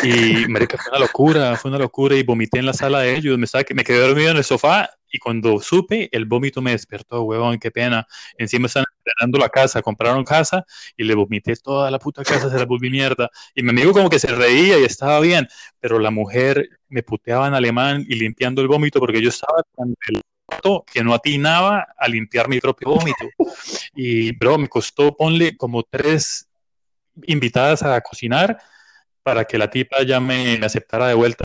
y 0.04 0.46
marica, 0.48 0.78
fue 0.78 0.90
una 0.92 1.00
locura, 1.00 1.56
fue 1.56 1.70
una 1.72 1.78
locura 1.80 2.14
y 2.16 2.22
vomité 2.22 2.60
en 2.60 2.66
la 2.66 2.72
sala 2.72 3.00
de 3.00 3.16
ellos, 3.16 3.36
me, 3.36 3.46
estaba, 3.46 3.64
me 3.74 3.82
quedé 3.82 3.98
dormido 3.98 4.30
en 4.30 4.36
el 4.36 4.44
sofá 4.44 4.88
y 5.10 5.18
cuando 5.18 5.58
supe, 5.60 6.08
el 6.12 6.24
vómito 6.24 6.62
me 6.62 6.70
despertó, 6.70 7.22
huevón, 7.24 7.58
qué 7.58 7.70
pena. 7.72 8.06
Encima 8.38 8.66
están 8.68 8.84
estrenando 9.12 9.38
la 9.38 9.48
casa, 9.48 9.82
compraron 9.82 10.24
casa 10.24 10.64
y 10.96 11.04
le 11.04 11.14
vomité 11.14 11.54
toda 11.56 11.90
la 11.90 11.98
puta 11.98 12.22
casa, 12.24 12.50
se 12.50 12.58
la 12.58 12.64
volví 12.64 12.90
mierda. 12.90 13.28
Y 13.54 13.62
mi 13.62 13.70
amigo 13.70 13.92
como 13.92 14.08
que 14.08 14.18
se 14.18 14.28
reía 14.28 14.78
y 14.78 14.84
estaba 14.84 15.20
bien, 15.20 15.46
pero 15.80 15.98
la 15.98 16.10
mujer 16.10 16.68
me 16.88 17.02
puteaba 17.02 17.48
en 17.48 17.54
alemán 17.54 18.04
y 18.08 18.16
limpiando 18.16 18.62
el 18.62 18.68
vómito 18.68 19.00
porque 19.00 19.22
yo 19.22 19.28
estaba 19.28 19.62
tan 19.76 19.94
que 20.92 21.02
no 21.02 21.14
atinaba 21.14 21.86
a 21.96 22.08
limpiar 22.08 22.48
mi 22.48 22.60
propio 22.60 22.90
vómito. 22.90 23.26
Y, 23.94 24.32
bro, 24.36 24.58
me 24.58 24.68
costó, 24.68 25.16
ponle 25.16 25.56
como 25.56 25.82
tres 25.82 26.48
invitadas 27.24 27.82
a 27.82 28.00
cocinar 28.00 28.58
para 29.22 29.44
que 29.44 29.58
la 29.58 29.70
tipa 29.70 30.02
ya 30.02 30.20
me 30.20 30.60
aceptara 30.62 31.08
de 31.08 31.14
vuelta. 31.14 31.40